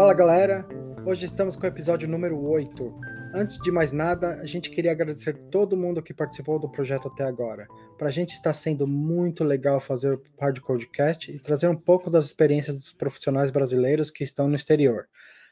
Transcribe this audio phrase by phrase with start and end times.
[0.00, 0.66] Fala galera,
[1.04, 3.00] hoje estamos com o episódio número 8.
[3.34, 7.22] Antes de mais nada, a gente queria agradecer todo mundo que participou do projeto até
[7.22, 7.68] agora.
[7.98, 12.10] Para a gente está sendo muito legal fazer o Hard Codecast e trazer um pouco
[12.10, 15.06] das experiências dos profissionais brasileiros que estão no exterior.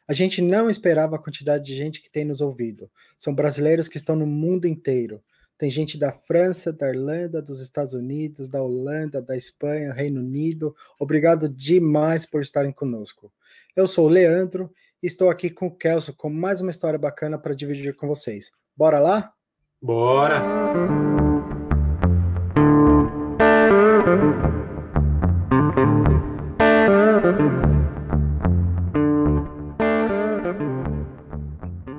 [0.08, 2.90] A gente não esperava a quantidade de gente que tem nos ouvido.
[3.18, 5.22] São brasileiros que estão no mundo inteiro.
[5.58, 10.74] Tem gente da França, da Irlanda, dos Estados Unidos, da Holanda, da Espanha, Reino Unido.
[10.98, 13.30] Obrigado demais por estarem conosco.
[13.78, 17.38] Eu sou o Leandro e estou aqui com o Kelso com mais uma história bacana
[17.38, 18.50] para dividir com vocês.
[18.76, 19.32] Bora lá?
[19.80, 20.42] Bora!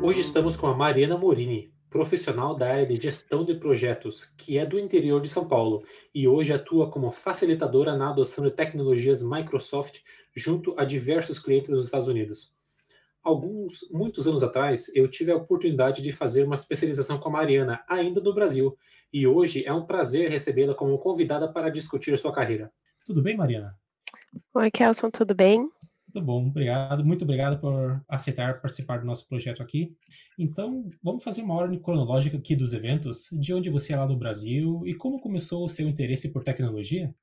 [0.02, 4.66] Hoje estamos com a Mariana Morini, profissional da área de gestão de projetos, que é
[4.66, 10.02] do interior de São Paulo e hoje atua como facilitadora na adoção de tecnologias Microsoft
[10.36, 12.56] junto a diversos clientes dos Estados Unidos.
[13.22, 17.84] Alguns, muitos anos atrás, eu tive a oportunidade de fazer uma especialização com a Mariana,
[17.88, 18.78] ainda no Brasil,
[19.12, 22.72] e hoje é um prazer recebê-la como convidada para discutir sua carreira.
[23.06, 23.76] Tudo bem, Mariana?
[24.54, 25.70] Oi, Kelson, tudo bem?
[26.12, 27.06] Tudo bom, obrigado.
[27.06, 29.96] Muito obrigado por aceitar participar do nosso projeto aqui.
[30.40, 34.18] Então, vamos fazer uma ordem cronológica aqui dos eventos, de onde você é lá no
[34.18, 37.14] Brasil e como começou o seu interesse por tecnologia?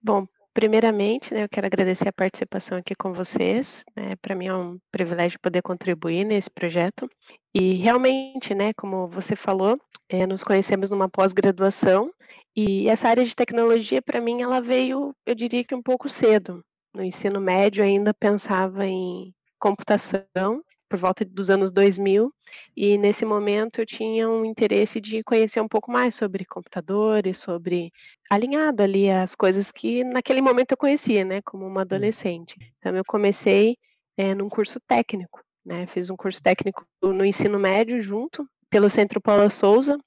[0.00, 3.84] Bom, primeiramente, né, eu quero agradecer a participação aqui com vocês.
[3.94, 7.10] Né, Para mim é um privilégio poder contribuir nesse projeto.
[7.54, 12.10] E realmente, né, como você falou, é, nos conhecemos numa pós-graduação
[12.56, 16.64] e essa área de tecnologia, para mim, ela veio, eu diria que um pouco cedo
[16.98, 22.32] no ensino médio ainda pensava em computação, por volta dos anos 2000,
[22.76, 27.92] e nesse momento eu tinha um interesse de conhecer um pouco mais sobre computadores, sobre
[28.28, 32.56] alinhado ali as coisas que naquele momento eu conhecia, né, como uma adolescente.
[32.78, 33.76] Então eu comecei
[34.16, 39.20] é, num curso técnico, né, fiz um curso técnico no ensino médio junto pelo Centro
[39.20, 39.98] Paula Souza,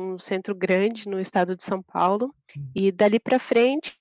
[0.00, 2.34] um centro grande no estado de São Paulo.
[2.56, 2.70] Hum.
[2.74, 3.94] E dali para frente,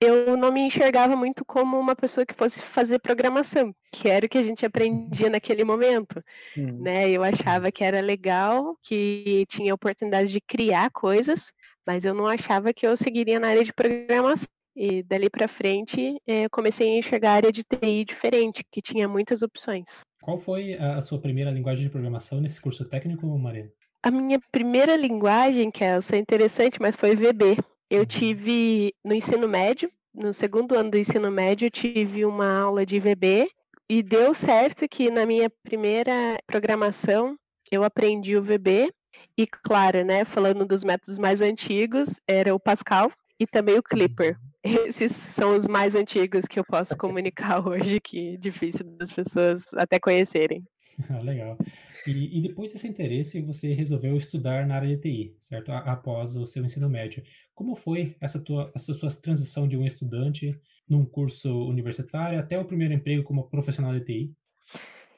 [0.00, 4.28] eu não me enxergava muito como uma pessoa que fosse fazer programação, que era o
[4.28, 6.22] que a gente aprendia naquele momento,
[6.56, 6.82] uhum.
[6.82, 7.10] né?
[7.10, 11.52] Eu achava que era legal, que tinha oportunidade de criar coisas,
[11.86, 14.46] mas eu não achava que eu seguiria na área de programação.
[14.78, 18.82] E dali para frente, eh, eu comecei a enxergar a área de TI diferente, que
[18.82, 20.04] tinha muitas opções.
[20.20, 23.72] Qual foi a sua primeira linguagem de programação nesse curso técnico, Maria?
[24.06, 27.56] A minha primeira linguagem, que é interessante, mas foi VB.
[27.90, 28.06] Eu uhum.
[28.06, 33.00] tive no ensino médio, no segundo ano do ensino médio, eu tive uma aula de
[33.00, 33.50] VB
[33.90, 37.36] e deu certo que na minha primeira programação
[37.68, 38.92] eu aprendi o VB
[39.36, 44.38] e claro, né, falando dos métodos mais antigos, era o Pascal e também o Clipper.
[44.64, 44.86] Uhum.
[44.86, 49.64] Esses são os mais antigos que eu posso comunicar hoje, que é difícil das pessoas
[49.74, 50.62] até conhecerem.
[51.22, 51.58] Legal.
[52.06, 55.70] E, e, depois desse interesse, você resolveu estudar na área de TI, certo?
[55.72, 57.22] após o seu ensino médio.
[57.54, 60.58] Como foi essa tua, essa sua transição de um estudante
[60.88, 64.34] num curso universitário até o primeiro emprego como profissional de TI?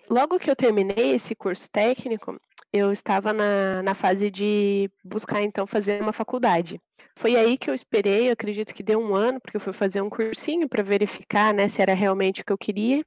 [0.08, 2.40] Logo que eu terminei esse curso técnico,
[2.72, 6.80] eu estava na, na fase de buscar então fazer uma faculdade.
[7.18, 10.00] Foi aí que eu esperei, eu acredito que deu um ano, porque eu fui fazer
[10.00, 13.04] um cursinho para verificar né, se era realmente o que eu queria.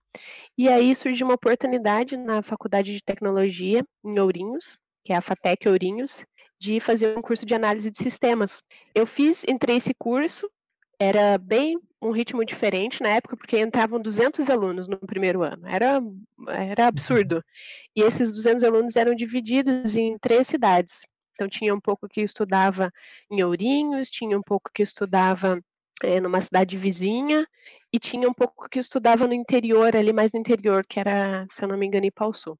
[0.57, 5.69] E aí surgiu uma oportunidade na Faculdade de Tecnologia, em Ourinhos, que é a FATEC
[5.69, 6.25] Ourinhos,
[6.59, 8.61] de fazer um curso de análise de sistemas.
[8.93, 10.51] Eu fiz, entrei esse curso,
[10.99, 15.65] era bem um ritmo diferente na época, porque entravam 200 alunos no primeiro ano.
[15.65, 16.01] Era,
[16.49, 17.41] era absurdo.
[17.95, 20.99] E esses 200 alunos eram divididos em três cidades.
[21.41, 22.93] Então, tinha um pouco que estudava
[23.27, 25.59] em Ourinhos, tinha um pouco que estudava
[26.03, 27.47] é, numa cidade vizinha,
[27.91, 31.63] e tinha um pouco que estudava no interior, ali mais no interior, que era, se
[31.63, 32.55] eu não me engano, Ipauçu.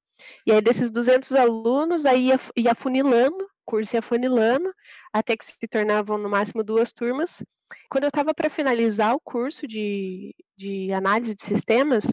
[0.48, 4.74] E aí, desses 200 alunos, aí ia, ia funilando, curso ia funilando,
[5.14, 7.44] até que se tornavam no máximo duas turmas.
[7.88, 12.08] Quando eu estava para finalizar o curso de, de análise de sistemas,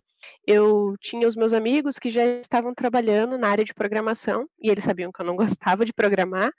[0.47, 4.85] eu tinha os meus amigos que já estavam trabalhando na área de programação e eles
[4.85, 5.37] sabiam que eu não
[5.77, 6.53] gostava de programar,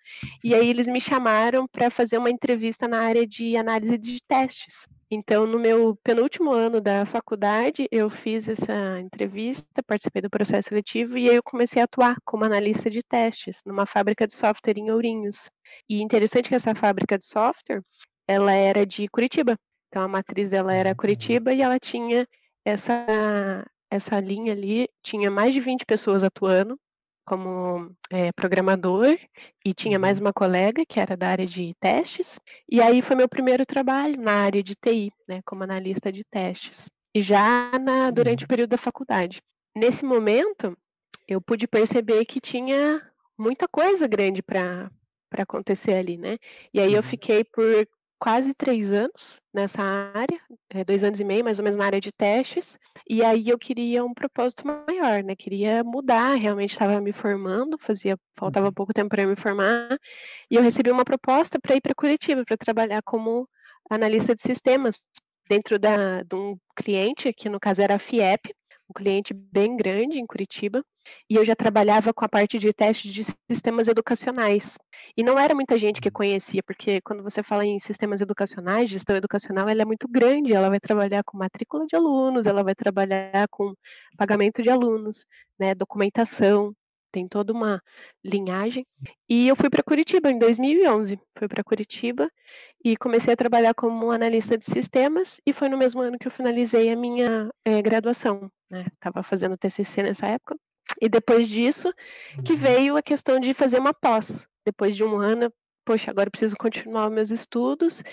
[0.44, 4.88] e aí eles me chamaram para fazer uma entrevista na área de análise de testes.
[5.12, 11.18] Então, no meu penúltimo ano da faculdade, eu fiz essa entrevista, participei do processo seletivo
[11.18, 14.92] e aí eu comecei a atuar como analista de testes numa fábrica de software em
[14.92, 15.50] Ourinhos.
[15.90, 17.82] E interessante que essa fábrica de software,
[18.28, 19.58] ela era de Curitiba.
[19.88, 22.28] Então, a matriz dela era Curitiba e ela tinha
[22.66, 26.80] essa, essa linha ali, tinha mais de 20 pessoas atuando
[27.26, 29.16] como é, programador
[29.64, 30.26] e tinha mais uhum.
[30.26, 32.40] uma colega que era da área de testes.
[32.68, 36.90] E aí foi meu primeiro trabalho na área de TI, né, como analista de testes.
[37.14, 38.48] E já na, durante o uhum.
[38.48, 39.44] período da faculdade.
[39.76, 40.76] nesse momento,
[41.28, 43.00] eu pude perceber que tinha
[43.38, 44.90] muita coisa grande para
[45.38, 46.38] acontecer ali, né?
[46.74, 47.04] E aí eu uhum.
[47.04, 47.88] fiquei por
[48.20, 50.40] quase três anos nessa área,
[50.70, 52.78] é, dois anos e meio, mais ou menos, na área de testes.
[53.10, 55.36] E aí eu queria um propósito maior, né?
[55.36, 58.74] Queria mudar, realmente estava me formando, fazia faltava uhum.
[58.74, 59.98] pouco tempo para me formar.
[60.52, 63.48] E eu recebi uma proposta para ir para Curitiba para trabalhar como
[63.90, 65.04] analista de sistemas
[65.50, 68.54] dentro da, de um cliente, que no caso era a FIEP,
[68.90, 70.84] um cliente bem grande em Curitiba,
[71.30, 74.78] e eu já trabalhava com a parte de testes de sistemas educacionais.
[75.16, 79.16] E não era muita gente que conhecia, porque quando você fala em sistemas educacionais, gestão
[79.16, 83.48] educacional, ela é muito grande, ela vai trabalhar com matrícula de alunos, ela vai trabalhar
[83.50, 83.74] com
[84.18, 85.26] pagamento de alunos,
[85.60, 86.74] né, documentação,
[87.12, 87.82] tem toda uma
[88.24, 88.86] linhagem.
[89.28, 91.20] E eu fui para Curitiba em 2011.
[91.38, 92.32] Fui para Curitiba
[92.84, 96.32] e comecei a trabalhar como analista de sistemas e foi no mesmo ano que eu
[96.32, 98.52] finalizei a minha é, graduação.
[98.72, 99.24] Estava né?
[99.24, 100.56] fazendo TCC nessa época.
[101.02, 101.94] E depois disso
[102.44, 102.60] que uhum.
[102.60, 104.48] veio a questão de fazer uma pós.
[104.66, 105.52] Depois de um ano,
[105.86, 108.04] poxa, agora eu preciso continuar meus estudos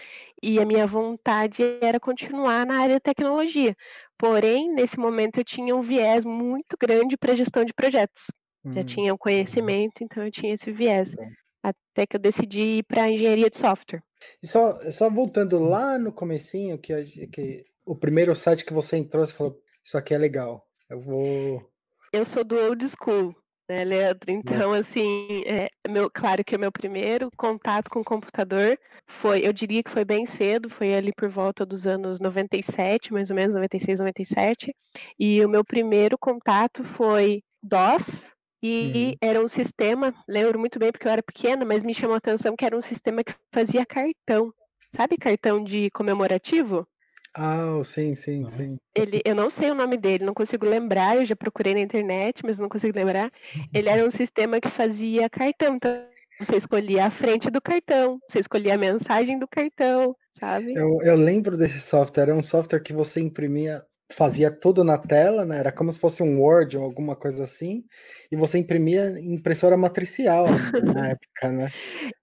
[0.43, 3.75] e a minha vontade era continuar na área de tecnologia.
[4.19, 8.31] Porém, nesse momento eu tinha um viés muito grande para gestão de projetos.
[8.65, 11.15] Já hum, tinha o conhecimento, então eu tinha esse viés.
[11.63, 14.03] Até que eu decidi ir para engenharia de software.
[14.43, 16.95] E só, só voltando lá no comecinho, que,
[17.29, 20.67] que o primeiro site que você entrou, você falou, isso aqui é legal.
[20.91, 21.71] Eu vou.
[22.13, 23.33] Eu sou do old school,
[23.69, 24.33] né, Leandro?
[24.33, 24.81] Então, é.
[24.81, 29.85] assim, é, meu, claro que o meu primeiro contato com o computador foi, eu diria
[29.85, 34.01] que foi bem cedo, foi ali por volta dos anos 97, mais ou menos, 96,
[34.01, 34.75] 97.
[35.17, 39.15] E o meu primeiro contato foi DOS, e uhum.
[39.21, 42.57] era um sistema, lembro muito bem porque eu era pequena, mas me chamou a atenção
[42.57, 44.53] que era um sistema que fazia cartão.
[44.97, 46.89] Sabe cartão de comemorativo?
[47.39, 48.77] Ah, sim, sim, sim.
[48.95, 52.43] Ele, eu não sei o nome dele, não consigo lembrar, eu já procurei na internet,
[52.43, 53.31] mas não consigo lembrar.
[53.75, 56.07] Ele era um sistema que fazia cartão, então
[56.41, 60.75] você escolhia a frente do cartão, você escolhia a mensagem do cartão, sabe?
[60.75, 65.45] Eu, eu lembro desse software, era um software que você imprimia fazia tudo na tela,
[65.45, 65.59] né?
[65.59, 67.85] Era como se fosse um Word ou alguma coisa assim,
[68.31, 70.47] e você imprimia impressora matricial
[70.83, 71.73] na época, né?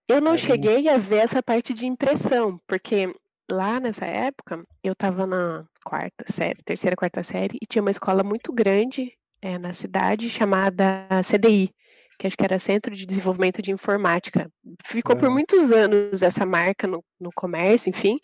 [0.08, 0.94] Eu não Era cheguei um...
[0.94, 3.14] a ver essa parte de impressão, porque
[3.50, 8.24] lá nessa época eu estava na quarta série, terceira, quarta série, e tinha uma escola
[8.24, 11.74] muito grande é, na cidade chamada CDI,
[12.18, 14.50] que acho que era Centro de Desenvolvimento de Informática.
[14.86, 15.20] Ficou é.
[15.20, 18.18] por muitos anos essa marca no, no comércio, enfim,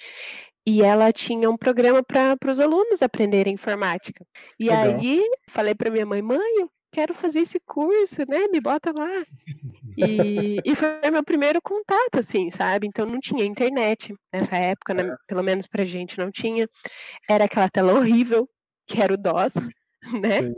[0.65, 4.25] e ela tinha um programa para os alunos aprenderem informática.
[4.59, 4.83] E Legal.
[4.83, 8.47] aí falei para minha mãe, mãe, eu quero fazer esse curso, né?
[8.51, 9.25] Me bota lá.
[9.99, 12.87] E, e foi meu primeiro contato, assim, sabe?
[12.87, 15.15] Então não tinha internet nessa época, né?
[15.27, 16.67] pelo menos pra gente não tinha.
[17.29, 18.49] Era aquela tela horrível,
[18.87, 19.53] que era o DOS,
[20.23, 20.53] né?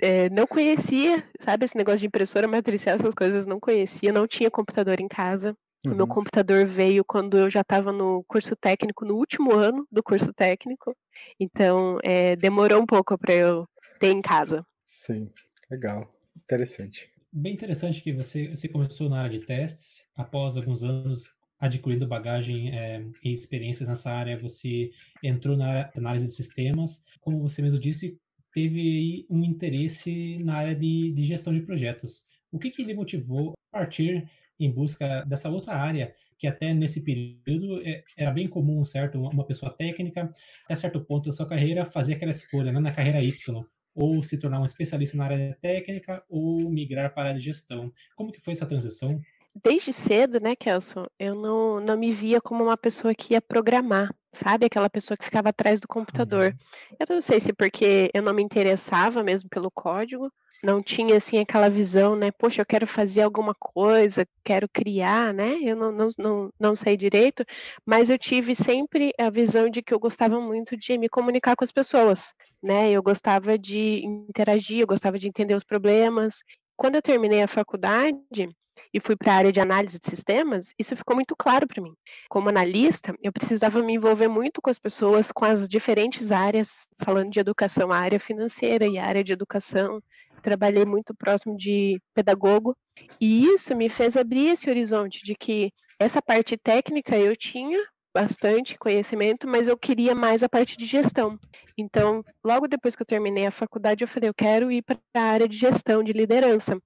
[0.00, 4.50] É, não conhecia, sabe, esse negócio de impressora matricial, essas coisas não conhecia, não tinha
[4.50, 5.56] computador em casa.
[5.86, 5.92] Uhum.
[5.92, 6.12] O meu uhum.
[6.12, 10.96] computador veio quando eu já estava no curso técnico, no último ano do curso técnico.
[11.38, 13.66] Então, é, demorou um pouco para eu
[13.98, 14.64] ter em casa.
[14.84, 15.32] Sim,
[15.70, 16.12] legal.
[16.36, 17.11] Interessante.
[17.34, 22.76] Bem interessante que você, você começou na área de testes, após alguns anos adquirindo bagagem
[22.76, 24.90] é, e experiências nessa área, você
[25.22, 27.02] entrou na análise de sistemas.
[27.22, 28.18] Como você mesmo disse,
[28.52, 32.22] teve um interesse na área de, de gestão de projetos.
[32.50, 34.28] O que, que lhe motivou a partir
[34.60, 39.18] em busca dessa outra área, que até nesse período é, era bem comum, certo?
[39.18, 40.30] Uma pessoa técnica,
[40.66, 44.38] até certo ponto da sua carreira, fazer aquela escolha né, na carreira Y, ou se
[44.38, 47.92] tornar um especialista na área técnica, ou migrar para a gestão.
[48.16, 49.20] Como que foi essa transição?
[49.62, 54.14] Desde cedo, né, Kelson, eu não, não me via como uma pessoa que ia programar,
[54.32, 54.64] sabe?
[54.64, 56.56] Aquela pessoa que ficava atrás do computador.
[56.90, 56.96] Uhum.
[57.00, 61.38] Eu não sei se porque eu não me interessava mesmo pelo código, não tinha assim
[61.38, 62.30] aquela visão, né?
[62.30, 65.58] Poxa, eu quero fazer alguma coisa, quero criar, né?
[65.60, 67.44] Eu não, não, não, não sei direito,
[67.84, 71.64] mas eu tive sempre a visão de que eu gostava muito de me comunicar com
[71.64, 72.90] as pessoas, né?
[72.90, 76.38] Eu gostava de interagir, eu gostava de entender os problemas.
[76.76, 78.48] Quando eu terminei a faculdade,
[78.92, 81.94] e fui para a área de análise de sistemas, isso ficou muito claro para mim.
[82.28, 87.30] Como analista, eu precisava me envolver muito com as pessoas, com as diferentes áreas, falando
[87.30, 90.02] de educação, a área financeira e a área de educação,
[90.42, 92.76] trabalhei muito próximo de pedagogo,
[93.20, 97.82] e isso me fez abrir esse horizonte de que essa parte técnica eu tinha
[98.14, 101.38] bastante conhecimento, mas eu queria mais a parte de gestão.
[101.78, 105.20] Então, logo depois que eu terminei a faculdade, eu falei, eu quero ir para a
[105.20, 106.78] área de gestão, de liderança.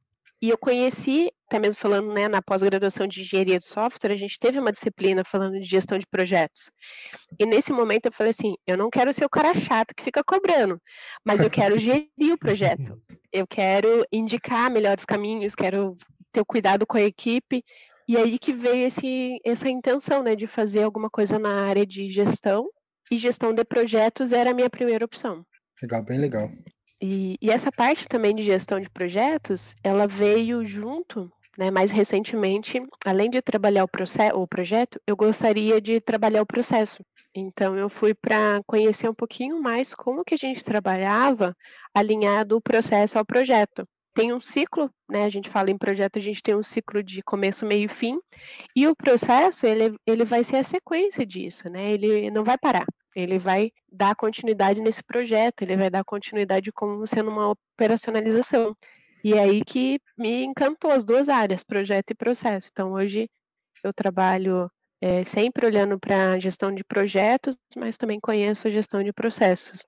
[0.42, 4.38] E eu conheci, até mesmo falando né, na pós-graduação de engenharia de software, a gente
[4.38, 6.70] teve uma disciplina falando de gestão de projetos.
[7.38, 10.22] E nesse momento eu falei assim: eu não quero ser o cara chato que fica
[10.22, 10.80] cobrando,
[11.24, 13.00] mas eu quero gerir o projeto.
[13.32, 15.96] Eu quero indicar melhores caminhos, quero
[16.32, 17.64] ter cuidado com a equipe.
[18.08, 22.10] E aí que veio esse, essa intenção né, de fazer alguma coisa na área de
[22.10, 22.68] gestão.
[23.10, 25.44] E gestão de projetos era a minha primeira opção.
[25.80, 26.50] Legal, bem legal.
[27.00, 32.82] E, e, essa parte também de gestão de projetos, ela veio junto, né, mais recentemente,
[33.04, 37.04] além de trabalhar o, processo, o projeto, eu gostaria de trabalhar o processo.
[37.34, 41.54] Então eu fui para conhecer um pouquinho mais como que a gente trabalhava
[41.94, 43.86] alinhado o processo ao projeto.
[44.14, 45.24] Tem um ciclo, né?
[45.24, 48.18] A gente fala em projeto, a gente tem um ciclo de começo, meio e fim,
[48.74, 51.92] e o processo ele, ele vai ser a sequência disso, né?
[51.92, 52.86] Ele não vai parar.
[53.16, 58.76] Ele vai dar continuidade nesse projeto, ele vai dar continuidade como sendo uma operacionalização.
[59.24, 62.68] E é aí que me encantou as duas áreas, projeto e processo.
[62.70, 63.28] Então, hoje
[63.82, 64.70] eu trabalho
[65.00, 69.86] é, sempre olhando para a gestão de projetos, mas também conheço a gestão de processos.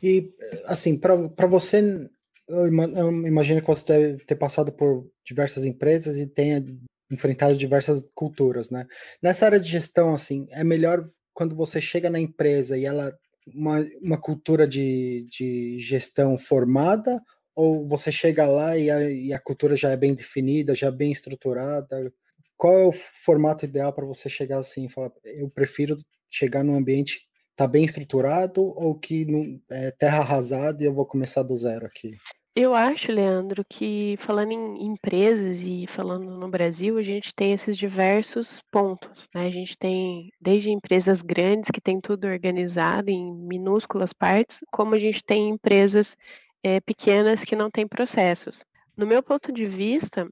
[0.00, 0.32] E,
[0.64, 2.08] assim, para você,
[2.48, 6.64] eu imagino que você deve ter passado por diversas empresas e tenha
[7.10, 8.86] enfrentado diversas culturas, né?
[9.22, 11.04] Nessa área de gestão, assim, é melhor
[11.38, 13.16] quando você chega na empresa e ela
[13.54, 17.16] uma, uma cultura de, de gestão formada
[17.54, 21.12] ou você chega lá e a, e a cultura já é bem definida, já bem
[21.12, 22.12] estruturada?
[22.56, 25.94] Qual é o formato ideal para você chegar assim e falar, eu prefiro
[26.28, 27.20] chegar num ambiente
[27.54, 31.86] tá bem estruturado ou que não, é terra arrasada e eu vou começar do zero
[31.86, 32.16] aqui?
[32.60, 37.78] Eu acho, Leandro, que falando em empresas e falando no Brasil, a gente tem esses
[37.78, 39.46] diversos pontos, né?
[39.46, 44.98] A gente tem desde empresas grandes que tem tudo organizado em minúsculas partes, como a
[44.98, 46.16] gente tem empresas
[46.60, 48.64] é, pequenas que não têm processos.
[48.96, 50.28] No meu ponto de vista,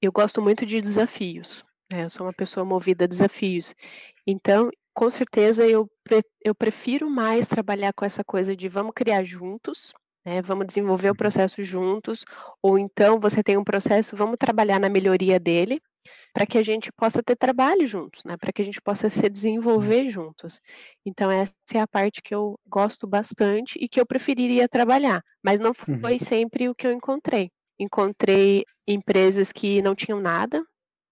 [0.00, 1.62] eu gosto muito de desafios.
[1.92, 2.04] Né?
[2.04, 3.74] Eu sou uma pessoa movida a desafios.
[4.26, 9.24] Então, com certeza, eu, pre eu prefiro mais trabalhar com essa coisa de vamos criar
[9.24, 9.92] juntos,
[10.26, 10.42] né?
[10.42, 11.16] Vamos desenvolver o uhum.
[11.16, 12.24] processo juntos,
[12.60, 15.80] ou então você tem um processo, vamos trabalhar na melhoria dele,
[16.34, 18.36] para que a gente possa ter trabalho juntos, né?
[18.36, 20.60] Para que a gente possa se desenvolver juntos.
[21.04, 25.60] Então essa é a parte que eu gosto bastante e que eu preferiria trabalhar, mas
[25.60, 26.18] não foi uhum.
[26.18, 27.50] sempre o que eu encontrei.
[27.78, 30.62] Encontrei empresas que não tinham nada,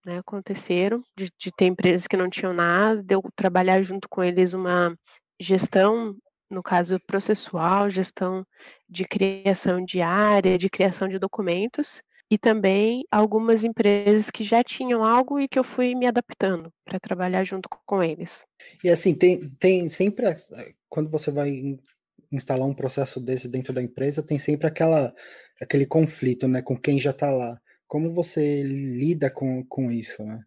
[0.04, 0.18] né?
[0.18, 4.52] Aconteceram de, de ter empresas que não tinham nada, de eu trabalhar junto com eles
[4.52, 4.96] uma
[5.40, 6.16] gestão
[6.54, 8.46] no caso processual, gestão
[8.88, 15.04] de criação de área, de criação de documentos, e também algumas empresas que já tinham
[15.04, 18.44] algo e que eu fui me adaptando para trabalhar junto com eles.
[18.82, 20.26] E assim, tem, tem sempre,
[20.88, 21.78] quando você vai
[22.32, 25.14] instalar um processo desse dentro da empresa, tem sempre aquela,
[25.60, 27.60] aquele conflito, né, com quem já está lá.
[27.86, 30.40] Como você lida com, com isso, né?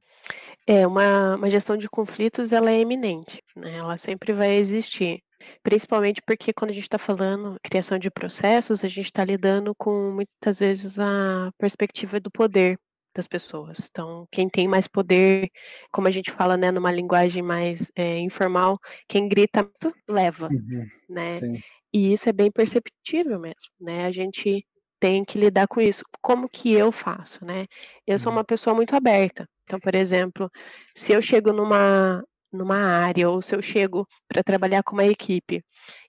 [0.66, 3.78] É, uma, uma gestão de conflitos, ela é eminente, né?
[3.78, 5.24] Ela sempre vai existir.
[5.64, 10.12] Principalmente porque quando a gente está falando criação de processos, a gente está lidando com
[10.12, 12.80] muitas vezes a perspectiva do poder
[13.16, 13.88] das pessoas.
[13.90, 15.50] Então, quem tem mais poder,
[15.92, 18.78] como a gente fala, né, numa linguagem mais é, informal,
[19.08, 19.70] quem grita
[20.08, 21.40] leva, uhum, né?
[21.40, 21.62] Sim.
[21.94, 24.06] E isso é bem perceptível mesmo, né?
[24.06, 24.66] A gente
[25.00, 26.04] tem que lidar com isso.
[26.22, 27.66] Como que eu faço, né?
[28.06, 28.38] Eu sou uhum.
[28.38, 29.48] uma pessoa muito aberta.
[29.64, 30.50] Então, por exemplo,
[30.94, 35.64] se eu chego numa numa área, ou se eu chego para trabalhar com uma equipe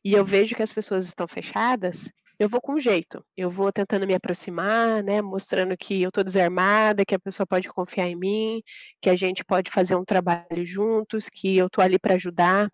[0.05, 4.07] e eu vejo que as pessoas estão fechadas, eu vou com jeito, eu vou tentando
[4.07, 8.63] me aproximar, né, mostrando que eu estou desarmada, que a pessoa pode confiar em mim,
[9.03, 12.69] que a gente pode fazer um trabalho juntos, que eu estou ali para ajudar,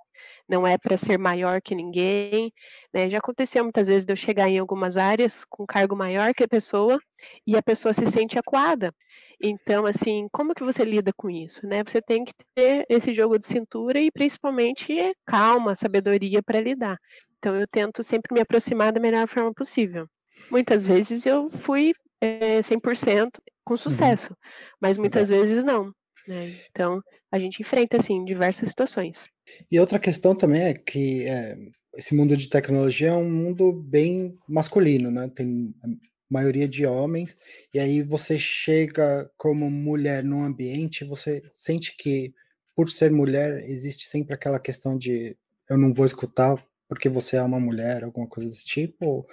[0.48, 2.52] não é para ser maior que ninguém.
[2.92, 3.08] Né?
[3.08, 6.48] Já aconteceu muitas vezes de eu chegar em algumas áreas com cargo maior que a
[6.48, 6.98] pessoa
[7.46, 8.94] e a pessoa se sente acuada.
[9.40, 11.66] Então, assim, como que você lida com isso?
[11.66, 11.82] Né?
[11.84, 14.94] Você tem que ter esse jogo de cintura e principalmente
[15.26, 16.98] calma, sabedoria para lidar.
[17.38, 20.06] Então, eu tento sempre me aproximar da melhor forma possível.
[20.50, 23.30] Muitas vezes eu fui é, 100%
[23.64, 23.78] com uhum.
[23.78, 24.36] sucesso, uhum.
[24.80, 25.92] mas muitas vezes não.
[26.26, 26.56] Né?
[26.70, 29.28] Então, a gente enfrenta, assim, diversas situações.
[29.70, 31.56] E outra questão também é que é,
[31.96, 35.30] esse mundo de tecnologia é um mundo bem masculino, né?
[35.34, 35.88] Tem a
[36.30, 37.36] maioria de homens,
[37.72, 42.34] e aí você chega como mulher num ambiente, você sente que,
[42.74, 45.36] por ser mulher, existe sempre aquela questão de
[45.68, 49.26] eu não vou escutar porque você é uma mulher, alguma coisa desse tipo, ou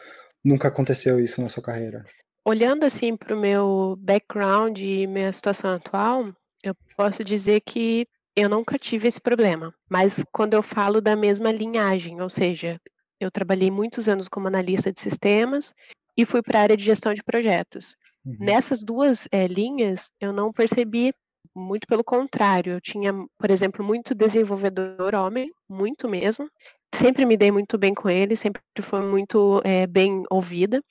[0.43, 2.05] nunca aconteceu isso na sua carreira?
[2.45, 8.49] Olhando assim para o meu background e minha situação atual, eu posso dizer que eu
[8.49, 12.79] nunca tive esse problema, mas quando eu falo da mesma linhagem, ou seja,
[13.19, 15.73] eu trabalhei muitos anos como analista de sistemas
[16.17, 17.95] e fui para a área de gestão de projetos.
[18.25, 18.37] Uhum.
[18.39, 21.13] Nessas duas é, linhas, eu não percebi,
[21.55, 26.49] muito pelo contrário, eu tinha, por exemplo, muito desenvolvedor homem, muito mesmo,
[26.95, 30.81] sempre me dei muito bem com ele, sempre foi muito é, bem ouvida.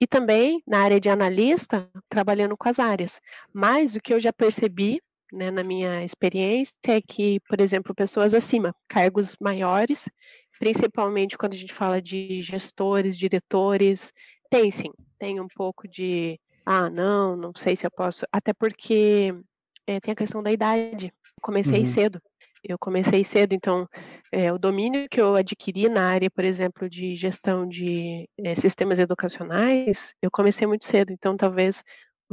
[0.00, 3.20] E também na área de analista, trabalhando com as áreas.
[3.52, 5.00] Mas o que eu já percebi
[5.32, 10.08] né, na minha experiência é que, por exemplo, pessoas acima, cargos maiores,
[10.58, 14.12] principalmente quando a gente fala de gestores, diretores,
[14.50, 19.34] tem sim, tem um pouco de, ah, não, não sei se eu posso, até porque
[19.86, 21.12] é, tem a questão da idade.
[21.40, 21.86] Comecei uhum.
[21.86, 22.22] cedo,
[22.62, 23.86] eu comecei cedo, então
[24.32, 28.98] é, o domínio que eu adquiri na área, por exemplo, de gestão de é, sistemas
[28.98, 31.84] educacionais, eu comecei muito cedo, então talvez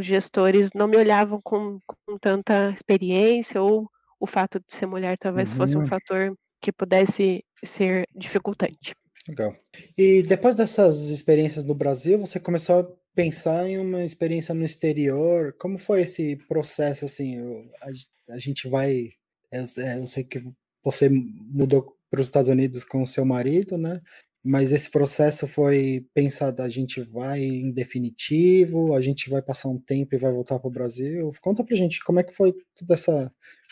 [0.01, 3.89] os gestores não me olhavam com, com tanta experiência ou
[4.19, 5.57] o fato de ser mulher talvez uhum.
[5.57, 5.87] fosse um uhum.
[5.87, 8.93] fator que pudesse ser dificultante.
[9.27, 9.55] Legal.
[9.97, 15.55] E depois dessas experiências no Brasil, você começou a pensar em uma experiência no exterior.
[15.59, 17.05] Como foi esse processo?
[17.05, 17.37] Assim,
[17.81, 19.11] a, a gente vai
[19.51, 20.43] eu, é, eu sei que
[20.83, 24.01] você mudou para os Estados Unidos com o seu marido, né?
[24.43, 29.77] Mas esse processo foi pensado, a gente vai em definitivo, a gente vai passar um
[29.77, 31.31] tempo e vai voltar para o Brasil.
[31.41, 33.11] Conta para gente como é que foi todo esse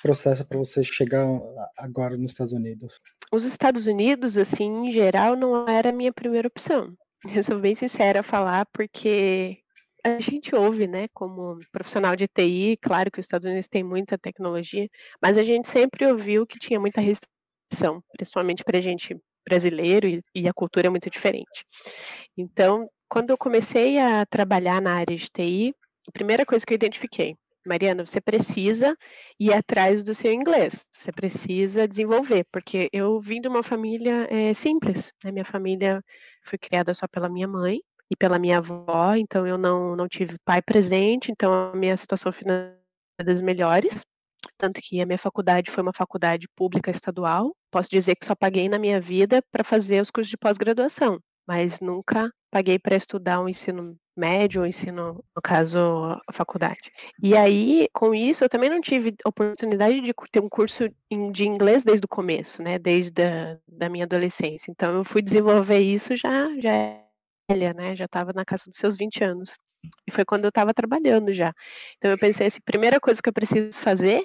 [0.02, 1.28] processo para você chegar
[1.76, 3.02] agora nos Estados Unidos.
[3.32, 6.96] Os Estados Unidos, assim, em geral, não era a minha primeira opção.
[7.36, 9.58] Eu sou bem sincera a falar, porque
[10.06, 14.18] a gente ouve, né, como profissional de TI, claro que os Estados Unidos têm muita
[14.18, 14.88] tecnologia,
[15.22, 20.48] mas a gente sempre ouviu que tinha muita restrição, principalmente para gente brasileiro e, e,
[20.48, 21.66] a cultura é muito diferente.
[22.38, 25.76] Então, quando eu comecei a trabalhar na área de TI,
[26.08, 28.96] a primeira coisa que eu identifiquei, Mariana, você precisa
[29.40, 34.54] ir atrás do seu inglês, você precisa desenvolver, porque eu vim de uma família é,
[34.54, 35.32] simples, né?
[35.32, 36.02] minha família
[36.44, 40.38] foi criada só pela minha mãe, e pela minha avó, então eu não, não tive
[40.44, 42.80] pai presente, então a minha situação financeira
[43.20, 44.04] é das melhores.
[44.58, 47.56] Tanto que a minha faculdade foi uma faculdade pública estadual.
[47.72, 51.80] Posso dizer que só paguei na minha vida para fazer os cursos de pós-graduação, mas
[51.80, 55.78] nunca paguei para estudar o um ensino médio, o um ensino, no caso,
[56.28, 56.92] a faculdade.
[57.22, 60.90] E aí, com isso, eu também não tive oportunidade de ter um curso
[61.32, 62.80] de inglês desde o começo, né?
[62.80, 64.72] Desde a da minha adolescência.
[64.72, 67.00] Então, eu fui desenvolver isso já, já
[67.50, 67.96] velha, né?
[67.96, 69.58] Já estava na casa dos seus 20 anos.
[70.08, 71.54] E foi quando eu estava trabalhando já.
[71.98, 74.24] Então eu pensei assim, primeira coisa que eu preciso fazer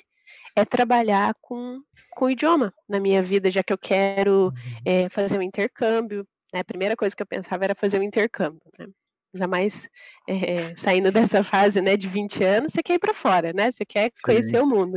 [0.56, 4.52] é trabalhar com, com o idioma na minha vida, já que eu quero
[4.84, 6.26] é, fazer um intercâmbio.
[6.52, 6.60] Né?
[6.60, 8.62] A primeira coisa que eu pensava era fazer um intercâmbio.
[8.78, 8.86] Né?
[9.34, 9.88] Ainda mais
[10.28, 13.70] é, saindo dessa fase né, de 20 anos, você quer ir para fora, né?
[13.70, 14.62] Você quer conhecer Sim.
[14.62, 14.96] o mundo.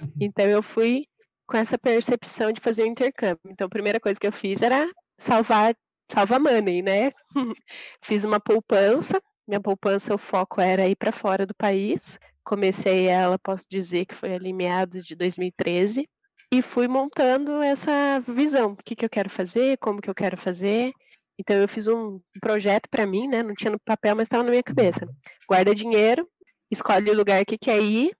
[0.00, 0.12] Uhum.
[0.20, 1.06] Então eu fui
[1.46, 3.40] com essa percepção de fazer um intercâmbio.
[3.46, 5.74] Então a primeira coisa que eu fiz era salvar
[6.10, 7.12] salva money, né?
[8.02, 12.18] Fiz uma poupança, minha poupança, o foco era ir para fora do país.
[12.48, 16.08] Comecei ela, posso dizer que foi ali meados de 2013,
[16.50, 20.38] e fui montando essa visão, o que, que eu quero fazer, como que eu quero
[20.38, 20.90] fazer.
[21.38, 23.42] Então eu fiz um projeto para mim, né?
[23.42, 25.06] Não tinha no papel, mas estava na minha cabeça.
[25.46, 26.26] Guarda dinheiro,
[26.70, 28.16] escolhe o lugar que quer ir,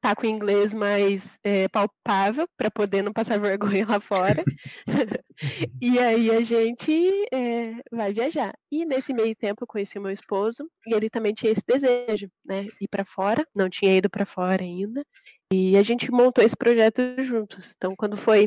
[0.00, 4.42] tá com o inglês mais é, palpável para poder não passar vergonha lá fora.
[5.80, 6.92] e aí a gente
[7.32, 8.54] é, vai viajar.
[8.70, 12.68] E nesse meio tempo eu conheci meu esposo e ele também tinha esse desejo, né?
[12.80, 15.04] Ir para fora, não tinha ido para fora ainda.
[15.52, 17.74] E a gente montou esse projeto juntos.
[17.76, 18.46] Então, quando foi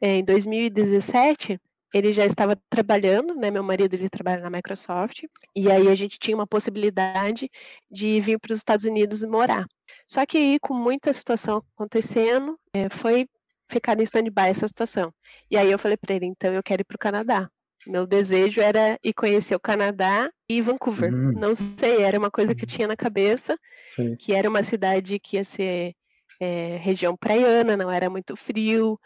[0.00, 1.60] é, em 2017,
[1.92, 3.50] ele já estava trabalhando, né?
[3.50, 5.24] Meu marido ele trabalha na Microsoft,
[5.54, 7.50] e aí a gente tinha uma possibilidade
[7.90, 9.66] de vir para os Estados Unidos morar.
[10.08, 13.28] Só que aí, com muita situação acontecendo, é, foi
[13.70, 15.12] ficar em stand-by essa situação.
[15.50, 17.50] E aí eu falei para ele, então eu quero ir para o Canadá.
[17.86, 21.14] Meu desejo era ir conhecer o Canadá e Vancouver.
[21.14, 21.32] Hum.
[21.32, 24.16] Não sei, era uma coisa que eu tinha na cabeça, Sim.
[24.16, 25.94] que era uma cidade que ia ser
[26.40, 28.98] é, região praiana, não era muito frio,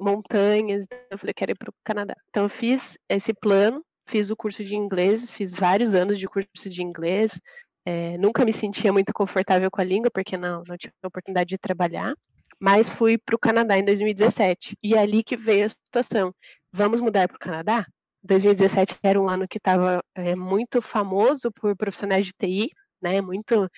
[0.00, 0.84] montanhas.
[0.84, 2.16] Então eu falei, quero ir para o Canadá.
[2.28, 6.68] Então eu fiz esse plano, fiz o curso de inglês, fiz vários anos de curso
[6.68, 7.40] de inglês,
[7.88, 11.48] é, nunca me sentia muito confortável com a língua, porque não, não tive a oportunidade
[11.48, 12.14] de trabalhar,
[12.60, 14.76] mas fui para o Canadá em 2017.
[14.82, 16.34] E é ali que veio a situação.
[16.70, 17.86] Vamos mudar para o Canadá?
[18.22, 22.70] 2017 era um ano que estava é, muito famoso por profissionais de TI,
[23.00, 23.22] né?
[23.22, 23.70] Muito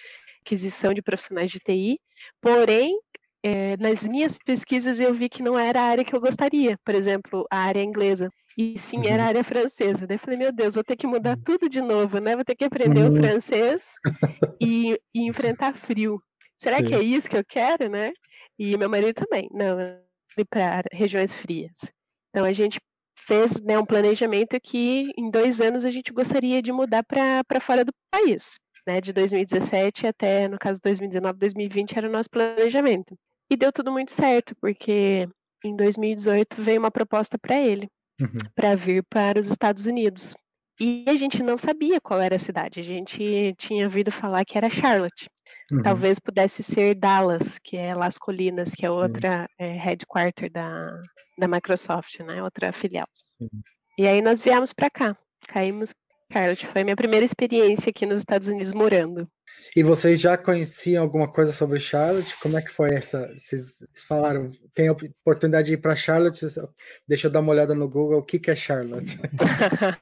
[0.44, 2.00] aquisição de profissionais de TI.
[2.40, 2.98] Porém,
[3.44, 6.96] é, nas minhas pesquisas eu vi que não era a área que eu gostaria, por
[6.96, 8.28] exemplo, a área inglesa.
[8.56, 9.28] E sim, era uhum.
[9.28, 10.06] área francesa.
[10.06, 11.42] Daí eu falei, meu Deus, vou ter que mudar uhum.
[11.44, 12.34] tudo de novo, né?
[12.34, 13.12] Vou ter que aprender uhum.
[13.12, 13.94] o francês
[14.60, 16.22] e, e, enfrentar frio.
[16.58, 16.84] Será sim.
[16.84, 18.12] que é isso que eu quero, né?
[18.58, 19.48] E meu marido também.
[19.52, 19.78] Não,
[20.36, 21.72] ir para regiões frias.
[22.30, 22.80] Então a gente
[23.26, 27.84] fez né, um planejamento que em dois anos a gente gostaria de mudar para fora
[27.84, 28.58] do país.
[28.86, 33.14] né, de 2017 até, no caso, 2019, 2020 era o nosso planejamento.
[33.50, 35.28] E deu tudo muito certo, porque
[35.64, 37.88] em 2018 veio uma proposta para ele,
[38.20, 38.50] uhum.
[38.54, 40.34] para vir para os Estados Unidos.
[40.80, 44.56] E a gente não sabia qual era a cidade, a gente tinha ouvido falar que
[44.56, 45.28] era Charlotte.
[45.70, 45.82] Uhum.
[45.82, 48.94] Talvez pudesse ser Dallas, que é Las Colinas, que é Sim.
[48.94, 51.02] outra é, headquarter da,
[51.38, 52.42] da Microsoft, né?
[52.42, 53.06] Outra filial.
[53.14, 53.48] Sim.
[53.98, 55.92] E aí nós viemos para cá, caímos
[56.32, 56.66] Charlotte.
[56.66, 59.28] Foi a minha primeira experiência aqui nos Estados Unidos morando.
[59.74, 62.36] E vocês já conheciam alguma coisa sobre Charlotte?
[62.40, 63.32] Como é que foi essa?
[63.36, 66.46] Vocês falaram, tem a oportunidade de ir para Charlotte?
[67.06, 69.18] Deixa eu dar uma olhada no Google, o que, que é Charlotte?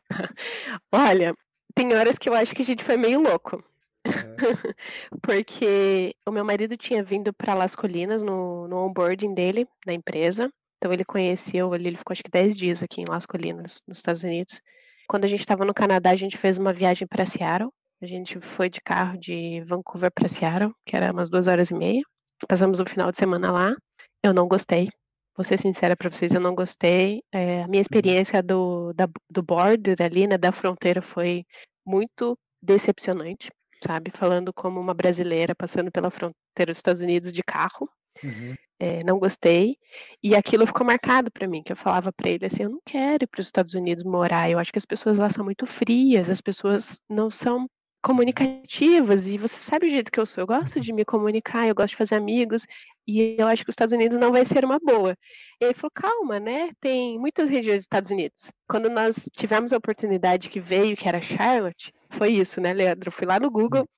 [0.93, 1.35] Olha,
[1.75, 3.63] tem horas que eu acho que a gente foi meio louco.
[4.05, 4.09] É.
[5.23, 10.51] Porque o meu marido tinha vindo para Las Colinas no, no onboarding dele, na empresa.
[10.79, 13.99] Então ele conheceu ali, ele ficou acho que 10 dias aqui em Las Colinas, nos
[13.99, 14.63] Estados Unidos.
[15.09, 17.71] Quando a gente estava no Canadá, a gente fez uma viagem para Seattle.
[18.03, 21.75] A gente foi de carro de Vancouver para Seattle, que era umas duas horas e
[21.75, 22.03] meia.
[22.47, 23.75] Passamos o final de semana lá.
[24.23, 24.91] Eu não gostei.
[25.35, 27.23] Vou ser sincera para vocês, eu não gostei.
[27.33, 27.81] É, a minha uhum.
[27.81, 31.45] experiência do, da, do border ali, né, da fronteira, foi
[31.87, 33.51] muito decepcionante,
[33.83, 34.11] sabe?
[34.11, 37.89] Falando como uma brasileira passando pela fronteira dos Estados Unidos de carro.
[38.23, 39.77] Uhum é, não gostei,
[40.23, 43.25] e aquilo ficou marcado para mim, que eu falava para ele assim, eu não quero
[43.25, 46.31] ir para os Estados Unidos morar, eu acho que as pessoas lá são muito frias,
[46.31, 47.69] as pessoas não são
[48.01, 50.83] comunicativas, e você sabe o jeito que eu sou, eu gosto uhum.
[50.83, 52.67] de me comunicar, eu gosto de fazer amigos,
[53.07, 55.17] e eu acho que os Estados Unidos não vai ser uma boa.
[55.61, 58.53] E ele falou, calma, né, tem muitas regiões dos Estados Unidos.
[58.69, 63.09] Quando nós tivemos a oportunidade que veio, que era Charlotte, foi isso, né, Leandro?
[63.09, 63.89] Eu fui lá no Google,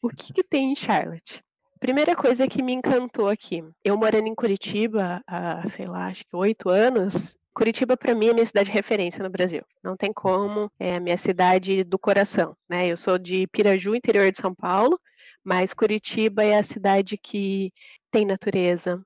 [0.00, 1.42] o que, que tem em Charlotte?
[1.80, 6.36] Primeira coisa que me encantou aqui, eu morando em Curitiba há, sei lá, acho que
[6.36, 9.64] oito anos, Curitiba, para mim, é minha cidade de referência no Brasil.
[9.82, 12.86] Não tem como, é a minha cidade do coração, né?
[12.86, 15.00] Eu sou de Piraju, interior de São Paulo,
[15.42, 17.72] mas Curitiba é a cidade que
[18.10, 19.02] tem natureza,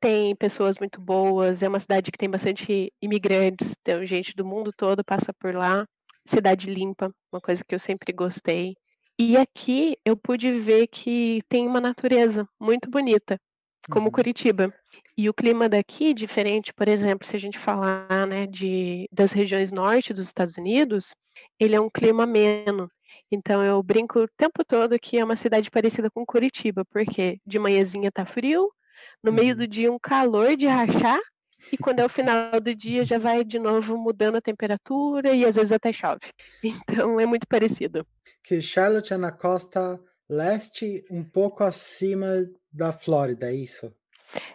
[0.00, 4.72] tem pessoas muito boas, é uma cidade que tem bastante imigrantes, tem gente do mundo
[4.74, 5.86] todo passa por lá.
[6.26, 8.76] Cidade limpa, uma coisa que eu sempre gostei.
[9.18, 13.40] E aqui eu pude ver que tem uma natureza muito bonita,
[13.90, 14.12] como uhum.
[14.12, 14.72] Curitiba.
[15.16, 19.72] E o clima daqui, diferente, por exemplo, se a gente falar né, de, das regiões
[19.72, 21.16] norte dos Estados Unidos,
[21.58, 22.88] ele é um clima ameno.
[23.30, 27.58] Então eu brinco o tempo todo que é uma cidade parecida com Curitiba, porque de
[27.58, 28.70] manhãzinha tá frio,
[29.22, 29.68] no meio do uhum.
[29.68, 31.18] dia um calor de rachar,
[31.72, 35.44] e quando é o final do dia já vai de novo mudando a temperatura e
[35.44, 36.32] às vezes até chove.
[36.88, 38.06] Então é muito parecido
[38.48, 43.92] que Charlotte é na costa leste, um pouco acima da Flórida, é isso?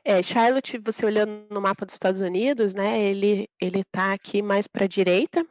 [0.04, 4.66] É, Charlotte, você olhando no mapa dos Estados Unidos, né, ele ele tá aqui mais
[4.66, 5.46] para a direita,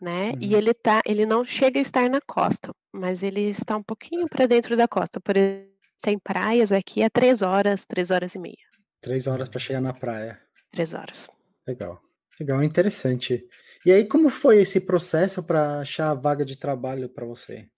[0.00, 0.32] né?
[0.32, 0.38] Uhum.
[0.38, 4.28] E ele tá, ele não chega a estar na costa, mas ele está um pouquinho
[4.28, 5.18] para dentro da costa.
[5.18, 8.68] Por exemplo, tem praias aqui a três horas, três horas e meia.
[9.00, 10.38] Três horas para chegar na praia.
[10.70, 11.28] Três horas.
[11.66, 12.00] Legal,
[12.38, 13.44] legal, interessante.
[13.84, 17.68] E aí, como foi esse processo para achar a vaga de trabalho para você?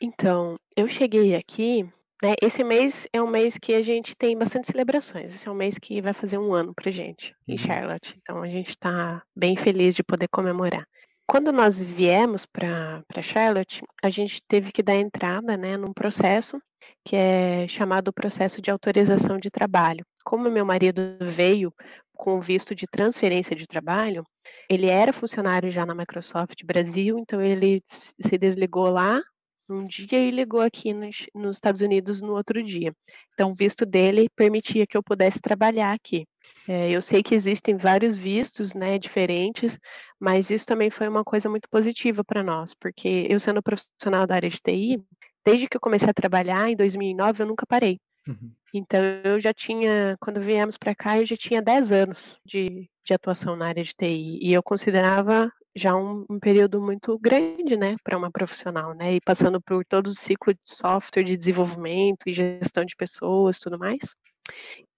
[0.00, 1.88] Então, eu cheguei aqui,
[2.22, 2.34] né?
[2.42, 5.34] Esse mês é um mês que a gente tem bastante celebrações.
[5.34, 7.58] Esse é um mês que vai fazer um ano pra gente em uhum.
[7.58, 8.16] Charlotte.
[8.20, 10.86] Então a gente está bem feliz de poder comemorar.
[11.26, 16.60] Quando nós viemos para Charlotte, a gente teve que dar entrada né, num processo
[17.04, 20.04] que é chamado processo de autorização de trabalho.
[20.22, 21.72] Como meu marido veio
[22.14, 24.24] com visto de transferência de trabalho,
[24.68, 29.20] ele era funcionário já na Microsoft Brasil, então ele se desligou lá
[29.68, 32.94] um dia e ligou aqui nos, nos Estados Unidos no outro dia.
[33.32, 36.26] Então, o visto dele permitia que eu pudesse trabalhar aqui.
[36.66, 39.78] É, eu sei que existem vários vistos, né, diferentes,
[40.18, 44.34] mas isso também foi uma coisa muito positiva para nós, porque eu sendo profissional da
[44.36, 45.02] área de TI,
[45.44, 48.00] desde que eu comecei a trabalhar em 2009, eu nunca parei.
[48.26, 48.52] Uhum.
[48.72, 53.14] Então, eu já tinha, quando viemos para cá, eu já tinha 10 anos de, de
[53.14, 54.38] atuação na área de TI.
[54.40, 59.20] E eu considerava já um, um período muito grande, né, para uma profissional, né, e
[59.20, 64.14] passando por todo o ciclo de software, de desenvolvimento e gestão de pessoas, tudo mais.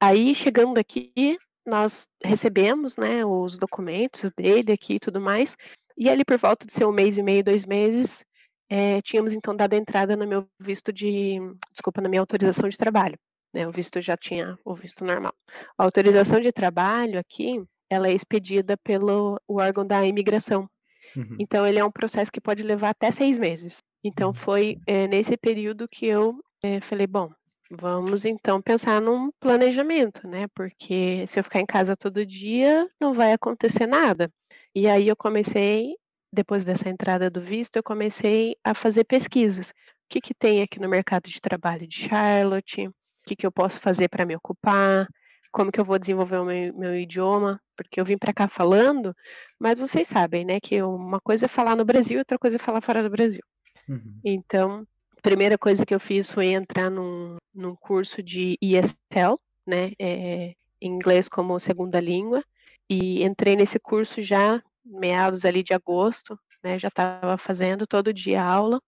[0.01, 5.57] Aí, chegando aqui, nós recebemos, né, os documentos dele aqui e tudo mais,
[5.97, 8.25] e ali por volta de ser um mês e meio, dois meses,
[8.69, 11.39] é, tínhamos então dado entrada no meu visto de,
[11.73, 13.19] desculpa, na minha autorização de trabalho.
[13.55, 15.33] Né, o visto já tinha o visto normal.
[15.79, 20.69] A autorização de trabalho aqui, ela é expedida pelo órgão da imigração.
[21.17, 21.37] Uhum.
[21.39, 23.83] Então, ele é um processo que pode levar até seis meses.
[24.05, 24.35] Então, uhum.
[24.35, 27.31] foi é, nesse período que eu é, falei, bom,
[27.71, 30.47] vamos então pensar num planejamento, né?
[30.55, 34.31] Porque se eu ficar em casa todo dia, não vai acontecer nada.
[34.75, 35.95] E aí eu comecei
[36.33, 39.73] depois dessa entrada do visto, eu comecei a fazer pesquisas.
[40.09, 42.95] que, que tem aqui no mercado de trabalho de Charlotte, o
[43.27, 45.09] que, que eu posso fazer para me ocupar,
[45.51, 49.15] como que eu vou desenvolver o meu, meu idioma, porque eu vim para cá falando,
[49.59, 52.81] mas vocês sabem, né, que uma coisa é falar no Brasil, outra coisa é falar
[52.81, 53.43] fora do Brasil.
[53.89, 54.21] Uhum.
[54.25, 54.87] Então,
[55.23, 61.29] primeira coisa que eu fiz foi entrar num, num curso de ESL, né, é, inglês
[61.29, 62.45] como segunda língua,
[62.89, 68.43] e entrei nesse curso já meados ali de agosto, né, já estava fazendo todo dia
[68.43, 68.81] aula.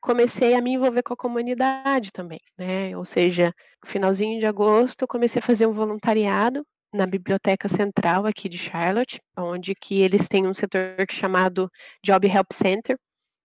[0.00, 2.96] Comecei a me envolver com a comunidade também, né?
[2.96, 8.58] Ou seja, finalzinho de agosto, comecei a fazer um voluntariado na Biblioteca Central aqui de
[8.58, 11.70] Charlotte, onde que eles têm um setor é chamado
[12.04, 12.98] Job Help Center.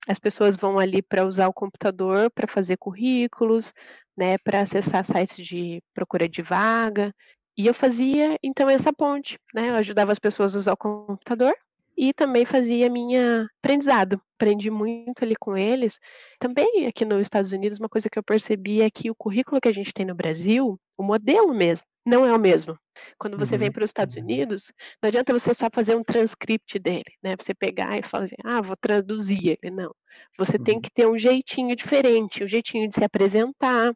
[0.08, 3.74] As pessoas vão ali para usar o computador para fazer currículos,
[4.16, 7.14] né, para acessar sites de procura de vaga.
[7.58, 9.70] E eu fazia então essa ponte, né?
[9.70, 11.54] Eu ajudava as pessoas a usar o computador
[11.98, 14.22] e também fazia minha aprendizado.
[14.38, 16.00] Aprendi muito ali com eles.
[16.40, 19.70] Também aqui nos Estados Unidos, uma coisa que eu percebi é que o currículo que
[19.70, 22.78] a gente tem no Brasil, o modelo mesmo, não é o mesmo.
[23.18, 23.60] Quando você uhum.
[23.60, 24.16] vem para os Estados.
[24.16, 27.36] Unidos, não adianta você só fazer um transcript dele, né?
[27.40, 29.72] Você pegar e falar assim, ah, vou traduzir ele.
[29.72, 29.94] Não.
[30.38, 30.64] Você uhum.
[30.64, 33.92] tem que ter um jeitinho diferente, um jeitinho de se apresentar,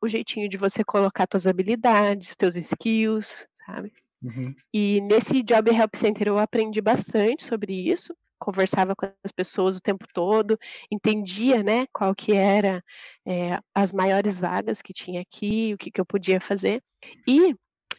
[0.00, 3.92] o um jeitinho de você colocar suas habilidades, seus skills, sabe?
[4.22, 4.54] Uhum.
[4.72, 9.80] E nesse Job Help Center eu aprendi bastante sobre isso, conversava com as pessoas o
[9.80, 10.58] tempo todo,
[10.90, 12.82] entendia, né, qual que era
[13.26, 16.82] é, as maiores vagas que tinha aqui, o que, que eu podia fazer.
[17.26, 17.54] E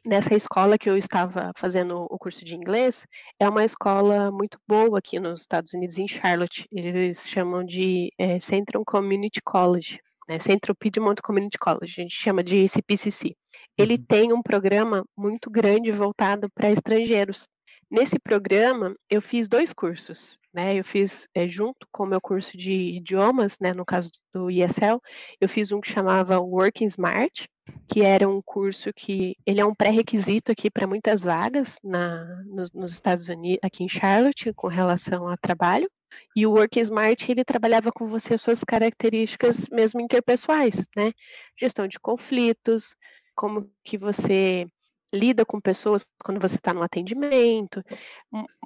[0.05, 3.05] nessa escola que eu estava fazendo o curso de inglês,
[3.39, 6.67] é uma escola muito boa aqui nos Estados Unidos, em Charlotte.
[6.71, 9.99] Eles chamam de é, Central Community College,
[10.29, 13.35] né, Central Piedmont Community College, a gente chama de CPCC
[13.79, 14.05] ele uhum.
[14.05, 17.47] tem um programa muito grande voltado para estrangeiros.
[17.89, 20.75] Nesse programa, eu fiz dois cursos, né?
[20.75, 23.73] Eu fiz é, junto com o meu curso de idiomas, né?
[23.73, 24.99] No caso do ESL,
[25.39, 27.47] eu fiz um que chamava Working Smart,
[27.87, 32.71] que era um curso que ele é um pré-requisito aqui para muitas vagas na, nos,
[32.73, 35.89] nos, Estados Unidos, aqui em Charlotte, com relação a trabalho.
[36.35, 41.11] E o Work Smart ele trabalhava com você as suas características mesmo interpessoais, né?
[41.59, 42.95] Gestão de conflitos,
[43.35, 44.67] como que você
[45.13, 47.83] lida com pessoas quando você está no atendimento,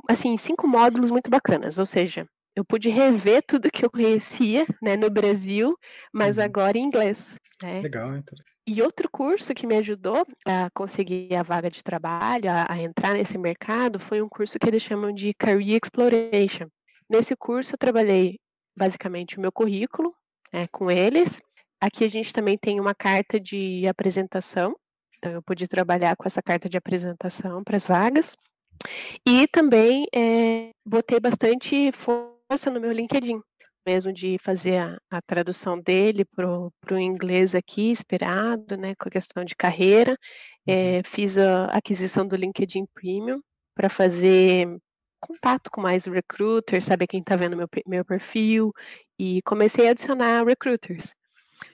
[0.09, 4.95] assim, cinco módulos muito bacanas, ou seja, eu pude rever tudo que eu conhecia, né,
[4.95, 5.75] no Brasil,
[6.13, 6.43] mas uhum.
[6.43, 7.35] agora em inglês.
[7.61, 7.81] Né?
[7.81, 8.37] Legal, então.
[8.65, 13.13] E outro curso que me ajudou a conseguir a vaga de trabalho, a, a, entrar
[13.13, 16.67] nesse mercado, foi um curso que eles chamam de Career Exploration.
[17.13, 18.39] Nesse curso eu trabalhei
[18.75, 20.13] basicamente o meu currículo
[20.51, 21.39] né, com eles,
[21.83, 24.73] Aqui a gente também tem uma carta de apresentação,
[25.17, 28.37] então eu pude trabalhar com essa carta de apresentação para as vagas.
[29.27, 33.37] E também é, botei bastante força no meu LinkedIn,
[33.85, 39.11] mesmo de fazer a, a tradução dele para o inglês aqui, esperado, né, com a
[39.11, 40.17] questão de carreira.
[40.65, 43.41] É, fiz a aquisição do LinkedIn Premium
[43.75, 44.69] para fazer
[45.27, 48.71] contato com mais recruiters, saber quem está vendo meu, meu perfil,
[49.17, 51.13] e comecei a adicionar recruiters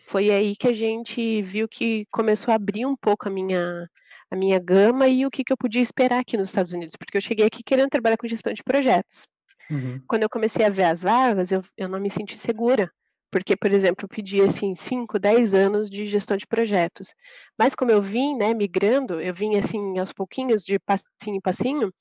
[0.06, 3.90] foi aí que a gente viu que começou a abrir um pouco a minha,
[4.32, 7.18] a minha gama e o que, que eu podia esperar aqui nos Estados Unidos, porque
[7.18, 9.28] eu cheguei aqui querendo trabalhar com gestão de projetos.
[9.70, 10.02] Uhum.
[10.08, 12.92] Quando eu comecei a ver as vagas, eu, eu não me senti segura,
[13.32, 17.14] porque, por exemplo, eu pedi assim 5, 10 anos de gestão de projetos.
[17.58, 21.94] Mas como eu vim, né, migrando, eu vim assim aos pouquinhos, de passinho em passinho,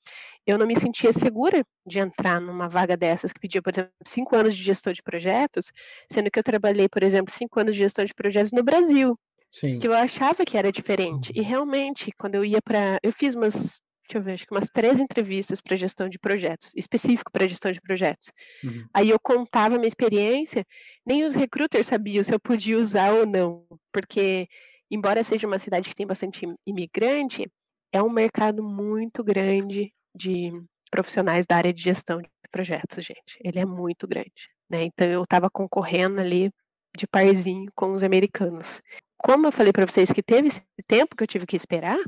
[0.45, 4.35] eu não me sentia segura de entrar numa vaga dessas que pedia, por exemplo, cinco
[4.35, 5.71] anos de gestão de projetos,
[6.11, 9.17] sendo que eu trabalhei, por exemplo, cinco anos de gestão de projetos no Brasil.
[9.51, 9.79] Sim.
[9.79, 11.31] Que eu achava que era diferente.
[11.35, 12.99] E realmente, quando eu ia para.
[13.01, 16.71] Eu fiz umas, deixa eu ver, acho que umas três entrevistas para gestão de projetos,
[16.75, 18.31] específico para gestão de projetos.
[18.63, 18.87] Uhum.
[18.91, 20.65] Aí eu contava a minha experiência,
[21.05, 24.47] nem os recruiters sabiam se eu podia usar ou não, porque,
[24.89, 27.47] embora seja uma cidade que tem bastante imigrante,
[27.91, 30.51] é um mercado muito grande de
[30.89, 33.37] profissionais da área de gestão de projetos, gente.
[33.43, 34.83] Ele é muito grande, né?
[34.83, 36.51] Então eu estava concorrendo ali
[36.97, 38.81] de parzinho com os americanos.
[39.17, 41.99] Como eu falei para vocês que teve esse tempo que eu tive que esperar,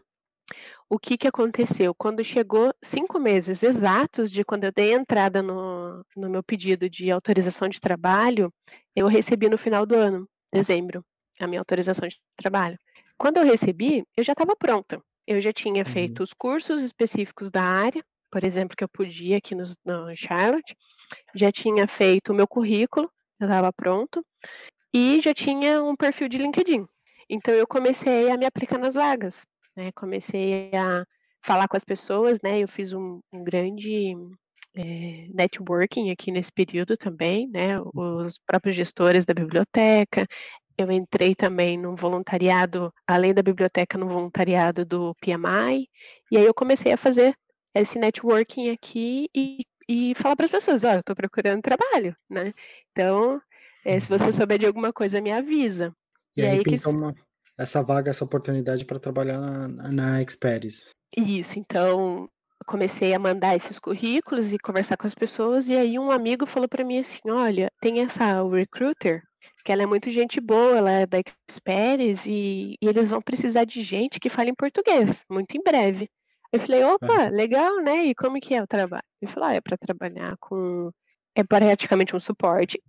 [0.92, 1.96] o que, que aconteceu?
[1.96, 7.10] Quando chegou cinco meses exatos de quando eu dei entrada no, no meu pedido de
[7.10, 8.54] autorização de trabalho,
[8.94, 11.02] eu recebi no final do ano, dezembro,
[11.40, 12.78] a minha autorização de trabalho.
[13.18, 15.02] Quando eu recebi, eu já estava pronta.
[15.26, 15.90] Eu já tinha uhum.
[15.90, 20.76] feito os cursos específicos da área, por exemplo, que eu podia aqui no, no Charlotte,
[21.34, 24.26] já tinha feito o meu currículo, já estava pronto,
[24.94, 26.86] e já tinha um perfil de LinkedIn.
[27.30, 29.92] Então eu comecei a me aplicar nas vagas, né?
[29.94, 31.06] Comecei a
[31.42, 32.60] falar com as pessoas, né?
[32.60, 34.16] Eu fiz um, um grande
[34.76, 37.80] é, networking aqui nesse período também, né?
[37.94, 40.28] Os próprios gestores da biblioteca.
[40.78, 45.88] Eu entrei também no voluntariado, além da biblioteca, no voluntariado do PMI.
[46.32, 47.36] E aí eu comecei a fazer
[47.74, 52.16] esse networking aqui e, e falar para as pessoas, ó, oh, eu estou procurando trabalho,
[52.30, 52.54] né?
[52.92, 53.42] Então,
[53.86, 55.94] é, se você souber de alguma coisa, me avisa.
[56.36, 56.88] E, e aí, aí que...
[56.88, 57.16] uma,
[57.62, 60.90] essa vaga, essa oportunidade para trabalhar na, na Experis.
[61.16, 62.30] Isso, então
[62.66, 66.70] comecei a mandar esses currículos e conversar com as pessoas, e aí um amigo falou
[66.70, 69.24] para mim assim, olha, tem essa recruiter,
[69.66, 71.20] que ela é muito gente boa, ela é da
[71.50, 76.10] Experis, e, e eles vão precisar de gente que fale em português, muito em breve.
[76.52, 78.06] Eu falei, opa, legal, né?
[78.06, 79.04] E como que é o trabalho?
[79.22, 80.92] Ele falou, ah, é para trabalhar com.
[81.34, 82.82] É praticamente um suporte,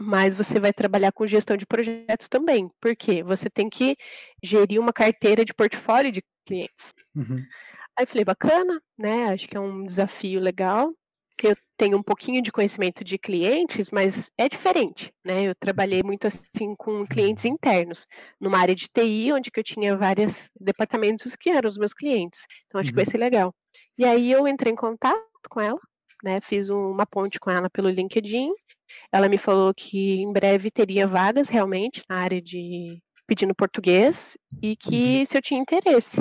[0.00, 2.70] mas você vai trabalhar com gestão de projetos também.
[2.80, 3.22] Por quê?
[3.22, 3.96] Você tem que
[4.42, 6.94] gerir uma carteira de portfólio de clientes.
[7.14, 7.44] Uhum.
[7.98, 9.26] Aí eu falei, bacana, né?
[9.26, 10.90] Acho que é um desafio legal.
[11.42, 15.44] Eu tenho um pouquinho de conhecimento de clientes, mas é diferente, né?
[15.44, 18.06] Eu trabalhei muito assim com clientes internos,
[18.38, 22.46] numa área de TI, onde eu tinha vários departamentos que eram os meus clientes.
[22.66, 22.92] Então acho uhum.
[22.92, 23.10] que vai uhum.
[23.10, 23.54] ser legal.
[23.98, 25.80] E aí eu entrei em contato com ela,
[26.22, 26.40] né?
[26.40, 28.50] Fiz uma ponte com ela pelo LinkedIn.
[29.12, 34.74] Ela me falou que em breve teria vagas realmente na área de pedindo português e
[34.76, 35.26] que uhum.
[35.26, 36.18] se eu tinha interesse.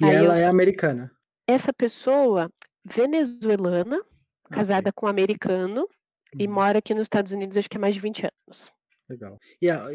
[0.00, 0.42] E aí ela eu...
[0.42, 1.10] é americana?
[1.46, 2.50] Essa pessoa
[2.84, 4.00] venezuelana,
[4.50, 4.92] casada okay.
[4.92, 5.86] com um americano
[6.38, 6.54] e uhum.
[6.54, 8.72] mora aqui nos Estados Unidos acho que há mais de 20 anos.
[9.08, 9.38] Legal.
[9.60, 9.88] E a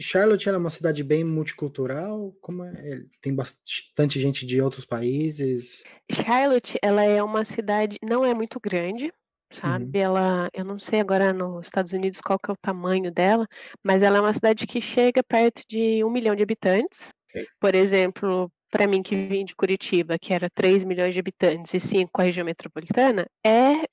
[0.00, 2.34] Charlotte é uma cidade bem multicultural?
[2.40, 3.04] Como é?
[3.22, 5.84] Tem bastante gente de outros países?
[6.10, 9.12] Charlotte, ela é uma cidade, não é muito grande,
[9.50, 9.98] sabe?
[9.98, 10.04] Uhum.
[10.04, 13.46] Ela, eu não sei agora nos Estados Unidos qual que é o tamanho dela,
[13.82, 17.10] mas ela é uma cidade que chega perto de um milhão de habitantes.
[17.30, 17.46] Okay.
[17.60, 21.80] Por exemplo, para mim que vim de Curitiba, que era 3 milhões de habitantes e
[21.80, 23.84] 5 com a região metropolitana, é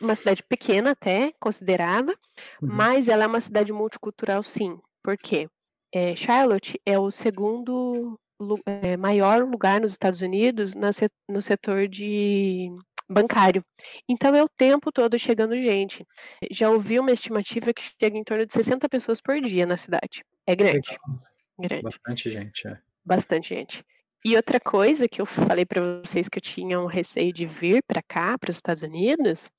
[0.00, 2.12] uma cidade pequena até, considerada,
[2.62, 2.68] uhum.
[2.70, 4.78] mas ela é uma cidade multicultural sim.
[5.02, 5.48] Por quê?
[5.92, 8.18] É, Charlotte é o segundo
[8.64, 10.90] é, maior lugar nos Estados Unidos na,
[11.28, 12.70] no setor de
[13.10, 13.64] bancário.
[14.08, 16.06] Então é o tempo todo chegando gente.
[16.50, 20.24] Já ouvi uma estimativa que chega em torno de 60 pessoas por dia na cidade.
[20.46, 20.96] É grande.
[21.58, 21.82] grande.
[21.82, 22.78] Bastante gente, é.
[23.04, 23.84] Bastante gente.
[24.24, 27.82] E outra coisa que eu falei para vocês que eu tinha um receio de vir
[27.86, 29.50] para cá, para os Estados Unidos,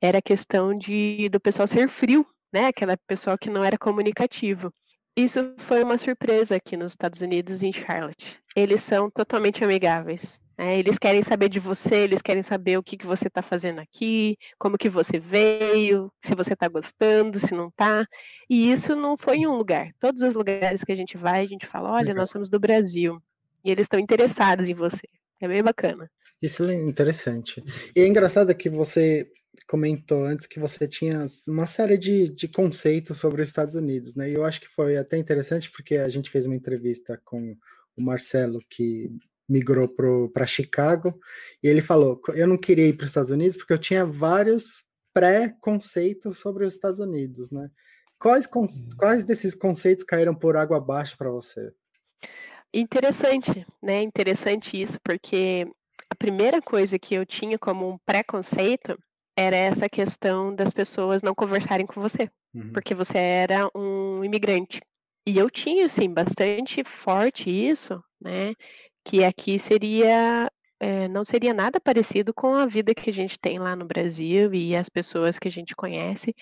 [0.00, 2.66] era a questão de do pessoal ser frio, né?
[2.66, 4.72] Aquela pessoal que não era comunicativo.
[5.16, 8.38] Isso foi uma surpresa aqui nos Estados Unidos, em Charlotte.
[8.54, 10.42] Eles são totalmente amigáveis.
[10.62, 10.78] Né?
[10.78, 14.38] Eles querem saber de você, eles querem saber o que, que você está fazendo aqui,
[14.56, 18.06] como que você veio, se você está gostando, se não está.
[18.48, 19.90] E isso não foi em um lugar.
[19.98, 23.20] Todos os lugares que a gente vai, a gente fala, olha, nós somos do Brasil
[23.64, 25.08] e eles estão interessados em você.
[25.40, 26.08] É bem bacana.
[26.40, 27.60] Isso é interessante.
[27.96, 29.28] E é engraçado que você
[29.66, 34.30] comentou antes que você tinha uma série de, de conceitos sobre os Estados Unidos, né?
[34.30, 37.56] E eu acho que foi até interessante porque a gente fez uma entrevista com
[37.96, 39.10] o Marcelo, que
[39.52, 39.88] migrou
[40.32, 41.18] para Chicago,
[41.62, 44.84] e ele falou: eu não queria ir para os Estados Unidos porque eu tinha vários
[45.12, 47.70] pré-conceitos sobre os Estados Unidos, né?
[48.18, 48.66] Quais, uhum.
[48.96, 51.72] quais desses conceitos caíram por água abaixo para você?
[52.72, 54.00] Interessante, né?
[54.00, 55.66] Interessante isso, porque
[56.08, 58.98] a primeira coisa que eu tinha como um preconceito
[59.36, 62.72] era essa questão das pessoas não conversarem com você, uhum.
[62.72, 64.80] porque você era um imigrante.
[65.26, 68.54] E eu tinha, assim, bastante forte isso, né?
[69.04, 73.58] Que aqui seria, é, não seria nada parecido com a vida que a gente tem
[73.58, 76.34] lá no Brasil e as pessoas que a gente conhece,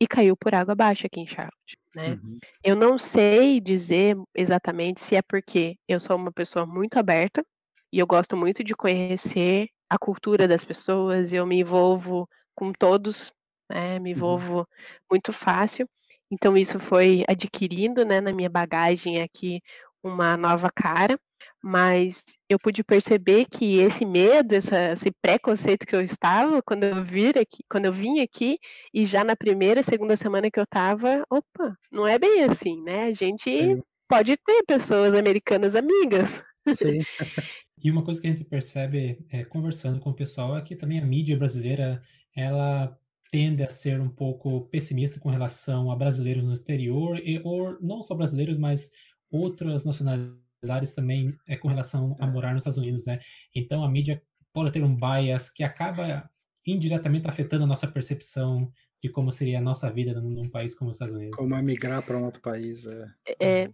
[0.00, 2.18] e caiu por água abaixo aqui em Charlotte né.
[2.22, 2.38] Uhum.
[2.62, 7.44] Eu não sei dizer exatamente se é porque eu sou uma pessoa muito aberta,
[7.92, 13.32] e eu gosto muito de conhecer a cultura das pessoas, eu me envolvo com todos,
[13.70, 14.16] né, me uhum.
[14.16, 14.64] envolvo uhum.
[15.10, 15.88] muito fácil,
[16.30, 19.60] então isso foi adquirindo, né, na minha bagagem aqui
[20.02, 21.18] uma nova cara,
[21.62, 27.02] mas eu pude perceber que esse medo, essa, esse preconceito que eu estava quando eu
[27.04, 28.58] vir aqui, quando eu vim aqui
[28.94, 33.04] e já na primeira, segunda semana que eu estava, opa, não é bem assim, né?
[33.04, 33.82] A gente Sim.
[34.08, 36.42] pode ter pessoas americanas amigas.
[36.74, 37.00] Sim.
[37.82, 41.00] e uma coisa que a gente percebe é, conversando com o pessoal é que também
[41.00, 42.02] a mídia brasileira
[42.36, 42.96] ela
[43.30, 48.00] tende a ser um pouco pessimista com relação a brasileiros no exterior, e, ou não
[48.00, 48.90] só brasileiros, mas
[49.30, 50.47] outras nacionalidades
[50.94, 53.20] também é com relação a morar nos Estados Unidos, né?
[53.54, 56.28] Então a mídia pode ter um bias que acaba
[56.66, 58.70] indiretamente afetando a nossa percepção
[59.02, 61.36] de como seria a nossa vida num, num país como os Estados Unidos.
[61.36, 62.84] Como migrar para um outro país.
[62.86, 63.06] É.
[63.40, 63.70] é.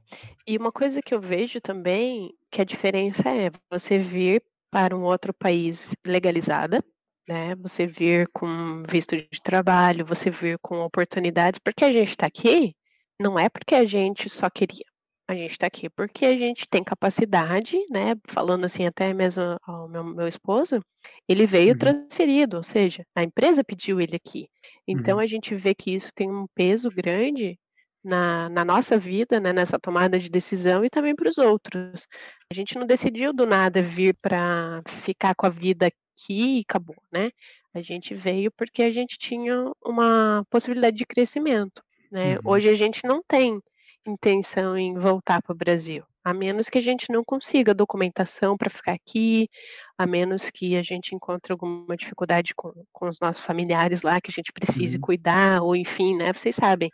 [0.46, 5.02] E uma coisa que eu vejo também, que a diferença é você vir para um
[5.02, 6.84] outro país legalizada,
[7.28, 7.54] né?
[7.56, 12.76] Você vir com visto de trabalho, você vir com oportunidades, porque a gente está aqui,
[13.20, 14.84] não é porque a gente só queria.
[15.26, 18.14] A gente está aqui porque a gente tem capacidade, né?
[18.28, 20.84] Falando assim, até mesmo ao meu, meu esposo,
[21.26, 21.78] ele veio uhum.
[21.78, 24.48] transferido, ou seja, a empresa pediu ele aqui.
[24.86, 25.22] Então uhum.
[25.22, 27.58] a gente vê que isso tem um peso grande
[28.04, 32.06] na, na nossa vida, né, nessa tomada de decisão e também para os outros.
[32.50, 36.96] A gente não decidiu do nada vir para ficar com a vida aqui e acabou,
[37.10, 37.30] né?
[37.72, 41.82] A gente veio porque a gente tinha uma possibilidade de crescimento.
[42.10, 42.36] Né?
[42.36, 42.40] Uhum.
[42.44, 43.60] Hoje a gente não tem
[44.06, 48.70] intenção em voltar para o Brasil, a menos que a gente não consiga documentação para
[48.70, 49.48] ficar aqui,
[49.96, 54.30] a menos que a gente encontre alguma dificuldade com, com os nossos familiares lá, que
[54.30, 55.02] a gente precise uhum.
[55.02, 56.32] cuidar, ou enfim, né?
[56.32, 56.90] Vocês sabem,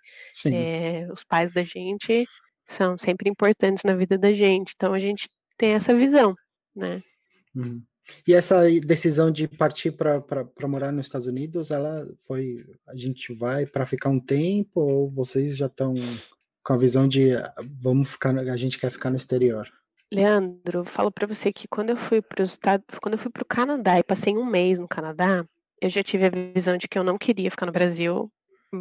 [0.46, 2.26] é, os pais da gente
[2.66, 6.34] são sempre importantes na vida da gente, então a gente tem essa visão,
[6.74, 7.02] né?
[7.54, 7.82] Uhum.
[8.26, 13.66] E essa decisão de partir para morar nos Estados Unidos, ela foi, a gente vai
[13.66, 15.94] para ficar um tempo ou vocês já estão
[16.62, 19.68] com a visão de ah, vamos ficar, a gente quer ficar no exterior?
[20.12, 23.42] Leandro, falo para você que quando eu fui para os Estados, quando eu fui para
[23.42, 25.44] o Canadá e passei um mês no Canadá,
[25.80, 28.30] eu já tive a visão de que eu não queria ficar no Brasil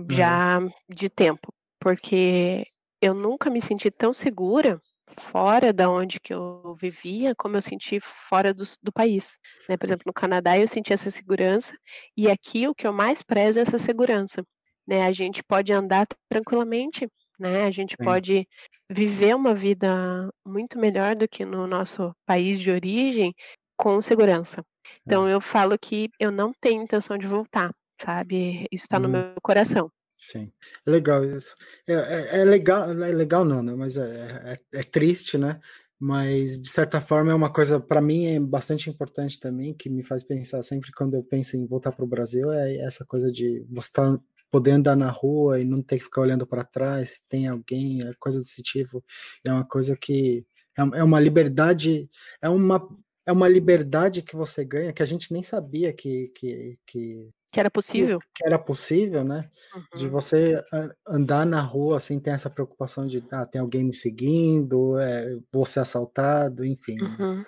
[0.10, 0.70] já uhum.
[0.90, 2.66] de tempo, porque
[3.02, 4.82] eu nunca me senti tão segura
[5.18, 9.38] fora da onde que eu vivia, como eu senti fora do, do país.
[9.68, 9.78] Né?
[9.78, 11.76] Por exemplo, no Canadá eu senti essa segurança
[12.16, 14.44] e aqui o que eu mais prezo é essa segurança.
[14.88, 15.04] Né?
[15.04, 17.08] A gente pode andar tranquilamente,
[17.40, 17.64] né?
[17.64, 18.04] A gente Sim.
[18.04, 18.48] pode
[18.90, 23.34] viver uma vida muito melhor do que no nosso país de origem
[23.78, 24.64] com segurança.
[25.06, 25.34] Então é.
[25.34, 28.68] eu falo que eu não tenho intenção de voltar, sabe?
[28.72, 29.12] Isso está no uhum.
[29.14, 29.92] meu coração.
[30.18, 30.52] Sim,
[30.86, 31.56] é legal isso.
[31.88, 33.74] É, é, é, legal, é legal não, né?
[33.74, 35.60] Mas é, é, é, triste, né?
[35.98, 40.04] Mas de certa forma é uma coisa para mim é bastante importante também, que me
[40.04, 43.66] faz pensar sempre quando eu penso em voltar para o Brasil é essa coisa de
[43.70, 47.18] você estar tá, poder andar na rua e não ter que ficar olhando para trás,
[47.18, 49.04] se tem alguém, é coisa desse tipo.
[49.46, 50.46] É uma coisa que
[50.78, 52.10] é, é uma liberdade,
[52.42, 52.88] é uma
[53.26, 57.60] é uma liberdade que você ganha que a gente nem sabia que, que, que que
[57.60, 58.20] era possível.
[58.34, 59.50] Que, era possível, né?
[59.74, 59.98] Uhum.
[59.98, 60.64] De você
[61.08, 65.66] andar na rua sem ter essa preocupação de ah, tem alguém me seguindo, é, vou
[65.66, 66.98] ser assaltado, enfim.
[67.02, 67.44] Uhum.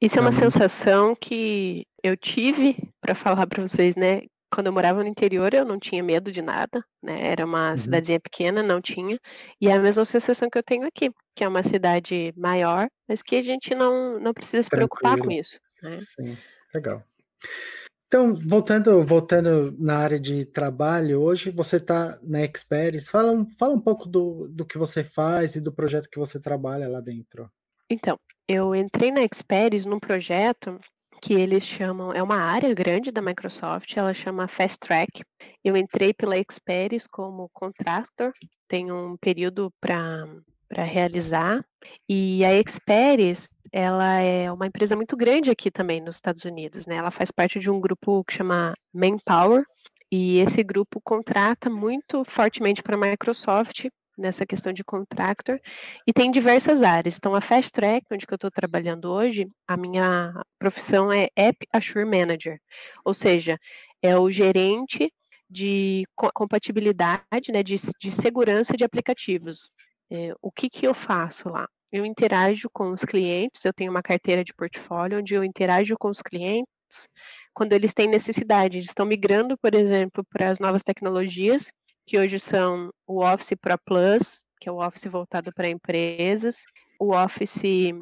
[0.00, 4.22] Isso é uma sensação que eu tive para falar para vocês, né?
[4.50, 7.28] Quando eu morava no interior, eu não tinha medo de nada, né?
[7.28, 7.78] Era uma uhum.
[7.78, 9.18] cidadezinha pequena, não tinha.
[9.60, 13.22] E é a mesma sensação que eu tenho aqui, que é uma cidade maior, mas
[13.22, 14.88] que a gente não, não precisa se Tranquilo.
[14.88, 15.60] preocupar com isso.
[15.82, 15.98] Né?
[15.98, 16.38] Sim,
[16.74, 17.04] legal.
[18.08, 23.10] Então, voltando, voltando na área de trabalho, hoje você está na Experis.
[23.10, 26.88] Fala, fala um pouco do, do que você faz e do projeto que você trabalha
[26.88, 27.50] lá dentro.
[27.90, 28.18] Então,
[28.48, 30.80] eu entrei na Experis num projeto
[31.20, 35.22] que eles chamam, é uma área grande da Microsoft, ela chama Fast Track.
[35.64, 38.32] Eu entrei pela Experis como contractor,
[38.66, 40.26] tenho um período para
[40.68, 41.64] para realizar.
[42.06, 46.96] E a Experis, ela é uma empresa muito grande aqui também nos Estados Unidos, né?
[46.96, 49.64] Ela faz parte de um grupo que chama Manpower,
[50.10, 53.88] e esse grupo contrata muito fortemente para a Microsoft
[54.18, 55.60] nessa questão de contractor
[56.06, 57.16] e tem diversas áreas.
[57.16, 62.04] Então, a Fast Track, onde eu estou trabalhando hoje, a minha profissão é App Assure
[62.04, 62.60] Manager,
[63.04, 63.58] ou seja,
[64.02, 65.12] é o gerente
[65.48, 69.70] de compatibilidade, né, de, de segurança de aplicativos.
[70.10, 71.66] É, o que, que eu faço lá?
[71.90, 76.10] Eu interajo com os clientes, eu tenho uma carteira de portfólio onde eu interajo com
[76.10, 76.66] os clientes
[77.54, 78.76] quando eles têm necessidade.
[78.76, 81.72] Eles estão migrando, por exemplo, para as novas tecnologias,
[82.08, 86.64] que hoje são o Office Pro Plus, que é o Office voltado para empresas,
[86.98, 87.92] o Office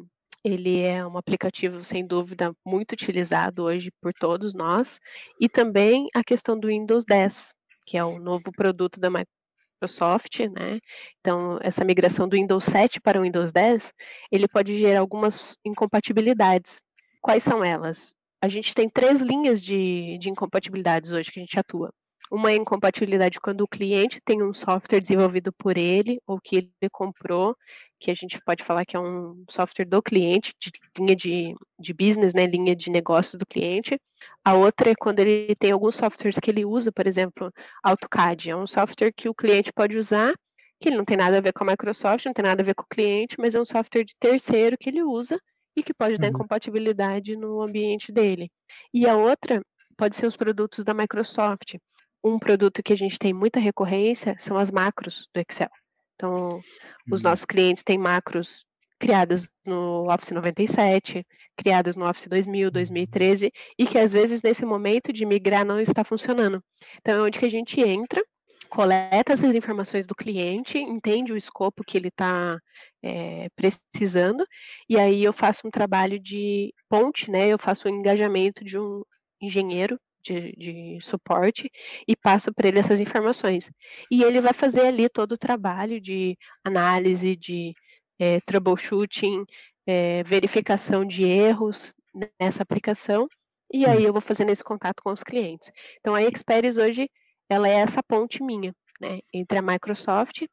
[0.45, 4.97] ele é um aplicativo sem dúvida muito utilizado hoje por todos nós,
[5.41, 7.53] e também a questão do Windows 10,
[7.85, 10.79] que é o novo produto da Microsoft, né?
[11.19, 13.93] Então, essa migração do Windows 7 para o Windows 10,
[14.31, 16.79] ele pode gerar algumas incompatibilidades.
[17.21, 18.15] Quais são elas?
[18.41, 21.91] A gente tem três linhas de, de incompatibilidades hoje que a gente atua.
[22.29, 26.89] Uma é incompatibilidade quando o cliente tem um software desenvolvido por ele ou que ele
[26.91, 27.55] comprou,
[27.99, 31.93] que a gente pode falar que é um software do cliente, de linha de, de
[31.93, 33.99] business, né, linha de negócio do cliente.
[34.43, 37.51] A outra é quando ele tem alguns softwares que ele usa, por exemplo,
[37.83, 40.33] AutoCAD, é um software que o cliente pode usar,
[40.79, 42.75] que ele não tem nada a ver com a Microsoft, não tem nada a ver
[42.75, 45.39] com o cliente, mas é um software de terceiro que ele usa
[45.75, 46.33] e que pode dar uhum.
[46.33, 48.51] incompatibilidade no ambiente dele.
[48.93, 49.61] E a outra
[49.95, 51.75] pode ser os produtos da Microsoft
[52.23, 55.69] um produto que a gente tem muita recorrência são as macros do Excel.
[56.15, 56.59] Então,
[57.11, 57.29] os uhum.
[57.29, 58.65] nossos clientes têm macros
[58.99, 65.13] criadas no Office 97, criadas no Office 2000, 2013, e que às vezes nesse momento
[65.13, 66.63] de migrar não está funcionando.
[66.99, 68.23] Então, é onde que a gente entra,
[68.69, 72.57] coleta essas informações do cliente, entende o escopo que ele está
[73.03, 74.45] é, precisando,
[74.89, 77.47] e aí eu faço um trabalho de ponte, né?
[77.47, 79.03] Eu faço o um engajamento de um
[79.39, 79.99] engenheiro
[80.33, 81.71] de, de, suporte
[82.07, 83.69] e passo para ele essas informações.
[84.11, 87.73] E ele vai fazer ali todo o trabalho de análise, de
[88.19, 89.45] é, troubleshooting,
[89.85, 91.93] é, verificação de erros
[92.39, 93.27] nessa aplicação,
[93.71, 95.71] e aí eu vou fazendo esse contato com os clientes.
[95.99, 97.09] Então a Experis hoje
[97.49, 100.43] ela é essa ponte minha, né, entre a Microsoft.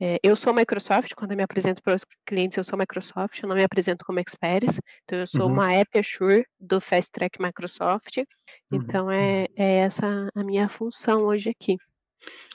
[0.00, 3.48] É, eu sou Microsoft, quando eu me apresento para os clientes, eu sou Microsoft, eu
[3.48, 5.52] não me apresento como Experis, então eu sou uhum.
[5.52, 8.24] uma App Assure do Fast Track Microsoft, uhum.
[8.70, 11.76] então é, é essa a minha função hoje aqui.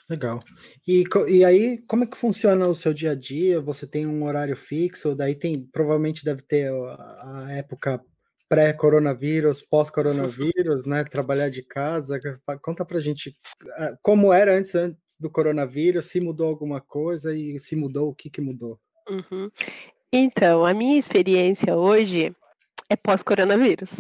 [0.10, 0.44] Legal.
[0.88, 3.62] E, e aí, como é que funciona o seu dia a dia?
[3.62, 5.16] Você tem um horário fixo?
[5.16, 8.02] Daí tem, provavelmente deve ter a, época
[8.50, 11.04] pré-coronavírus, pós-coronavírus, né?
[11.04, 12.20] Trabalhar de casa.
[12.64, 13.36] Conta pra gente
[13.78, 14.74] ah, como era antes
[15.20, 18.80] do coronavírus, se mudou alguma coisa e se mudou, o que, que mudou?
[19.10, 19.50] Uhum.
[20.12, 22.36] Então, a minha experiência hoje
[22.90, 24.00] é pós-coronavírus.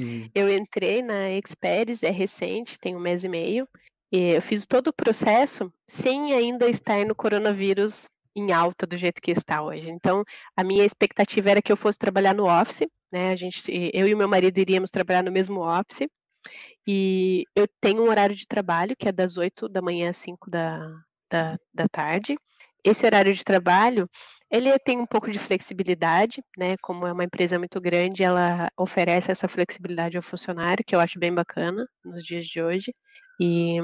[0.00, 0.28] Hum.
[0.34, 3.68] Eu entrei na Experis, é recente, tem um mês e meio.
[4.10, 9.22] E eu fiz todo o processo sem ainda estar no coronavírus em alta do jeito
[9.22, 9.90] que está hoje.
[9.90, 10.24] Então,
[10.56, 13.30] a minha expectativa era que eu fosse trabalhar no office, né?
[13.30, 13.62] A gente,
[13.92, 16.08] eu e meu marido iríamos trabalhar no mesmo office.
[16.86, 20.50] E eu tenho um horário de trabalho que é das 8 da manhã às 5
[20.50, 20.78] da,
[21.30, 22.36] da, da tarde.
[22.84, 24.08] Esse horário de trabalho,
[24.50, 26.76] ele tem um pouco de flexibilidade, né?
[26.82, 31.18] Como é uma empresa muito grande, ela oferece essa flexibilidade ao funcionário, que eu acho
[31.18, 32.94] bem bacana nos dias de hoje.
[33.40, 33.78] E,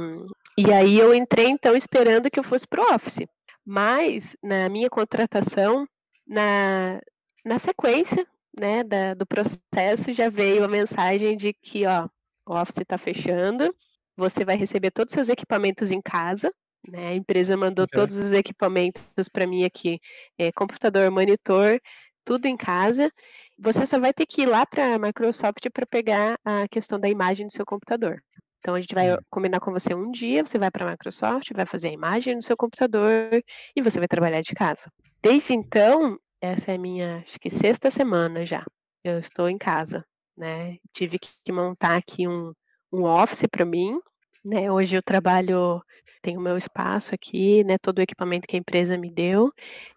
[0.59, 3.27] e aí eu entrei, então, esperando que eu fosse para o Office.
[3.65, 5.87] Mas, na minha contratação,
[6.27, 7.01] na,
[7.45, 12.09] na sequência né, da, do processo, já veio a mensagem de que ó,
[12.51, 13.73] o Office está fechando,
[14.17, 16.53] você vai receber todos os seus equipamentos em casa.
[16.89, 18.01] Né, a empresa mandou okay.
[18.01, 20.01] todos os equipamentos para mim aqui,
[20.39, 21.79] é, computador, monitor,
[22.25, 23.13] tudo em casa.
[23.59, 27.09] Você só vai ter que ir lá para a Microsoft para pegar a questão da
[27.09, 28.23] imagem do seu computador.
[28.59, 31.67] Então a gente vai combinar com você um dia, você vai para a Microsoft, vai
[31.67, 33.43] fazer a imagem no seu computador
[33.77, 34.91] e você vai trabalhar de casa.
[35.23, 38.65] Desde então, essa é a minha, acho que sexta semana já.
[39.05, 40.05] Eu estou em casa,
[40.41, 40.79] né?
[40.93, 42.53] Tive que montar aqui um,
[42.93, 44.01] um office para mim,
[44.45, 44.71] né?
[44.73, 45.83] Hoje eu trabalho,
[46.23, 47.79] tenho meu espaço aqui, né?
[47.79, 49.53] Todo o equipamento que a empresa me deu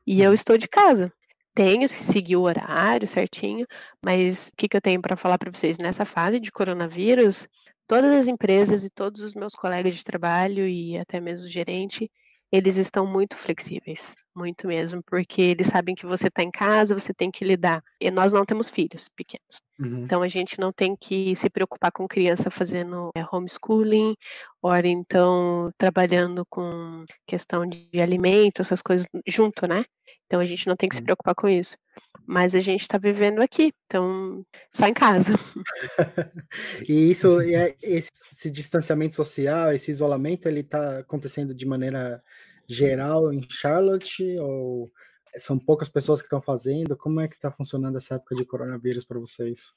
[0.05, 0.33] e eu uhum.
[0.33, 1.11] estou de casa.
[1.55, 3.65] Tenho que seguir o horário certinho,
[4.03, 7.47] mas o que, que eu tenho para falar para vocês nessa fase de coronavírus?
[7.87, 12.09] todas as empresas e todos os meus colegas de trabalho e até mesmo o gerente,
[12.51, 17.13] eles estão muito flexíveis, muito mesmo, porque eles sabem que você está em casa, você
[17.13, 17.83] tem que lidar.
[17.99, 20.03] E nós não temos filhos pequenos, uhum.
[20.03, 24.15] então a gente não tem que se preocupar com criança fazendo é, homeschooling,
[24.61, 29.85] ou então trabalhando com questão de alimento, essas coisas junto, né?
[30.25, 31.77] Então a gente não tem que se preocupar com isso.
[32.25, 35.33] Mas a gente está vivendo aqui, então só em casa.
[36.87, 42.23] e isso, é, esse distanciamento social, esse isolamento, ele está acontecendo de maneira
[42.67, 44.91] geral em Charlotte ou
[45.37, 46.95] são poucas pessoas que estão fazendo?
[46.95, 49.73] Como é que está funcionando essa época de coronavírus para vocês?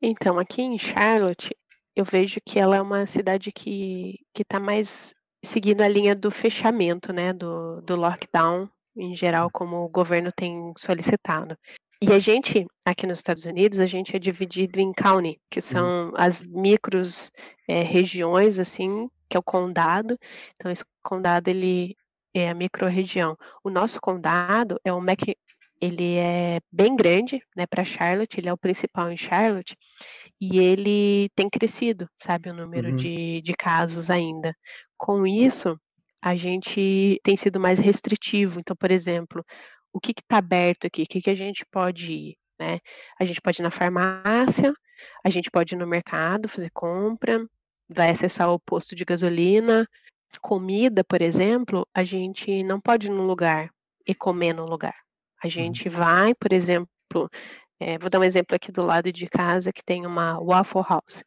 [0.00, 1.56] Então, aqui em Charlotte,
[1.94, 7.12] eu vejo que ela é uma cidade que está mais seguindo a linha do fechamento,
[7.12, 11.56] né, do, do lockdown em geral, como o governo tem solicitado.
[12.00, 15.62] E a gente, aqui nos Estados Unidos, a gente é dividido em county, que uhum.
[15.62, 17.30] são as micros
[17.68, 20.16] é, regiões, assim, que é o condado.
[20.54, 21.96] Então, esse condado, ele
[22.32, 23.36] é a micro-região.
[23.64, 25.22] O nosso condado é o Mac,
[25.80, 29.76] ele é bem grande, né, para Charlotte, ele é o principal em Charlotte,
[30.40, 32.96] e ele tem crescido, sabe, o número uhum.
[32.96, 34.54] de, de casos ainda.
[34.96, 35.78] Com isso,
[36.22, 38.60] a gente tem sido mais restritivo.
[38.60, 39.44] Então, por exemplo,
[39.92, 41.02] o que está aberto aqui?
[41.02, 42.36] O que, que a gente pode ir?
[42.58, 42.78] Né?
[43.20, 44.72] A gente pode ir na farmácia,
[45.24, 47.44] a gente pode ir no mercado fazer compra,
[47.88, 49.86] vai acessar o posto de gasolina,
[50.40, 53.70] comida, por exemplo, a gente não pode ir num lugar
[54.06, 54.94] e comer no lugar.
[55.42, 55.50] A uhum.
[55.50, 56.88] gente vai, por exemplo,
[57.80, 61.24] é, vou dar um exemplo aqui do lado de casa que tem uma Waffle House.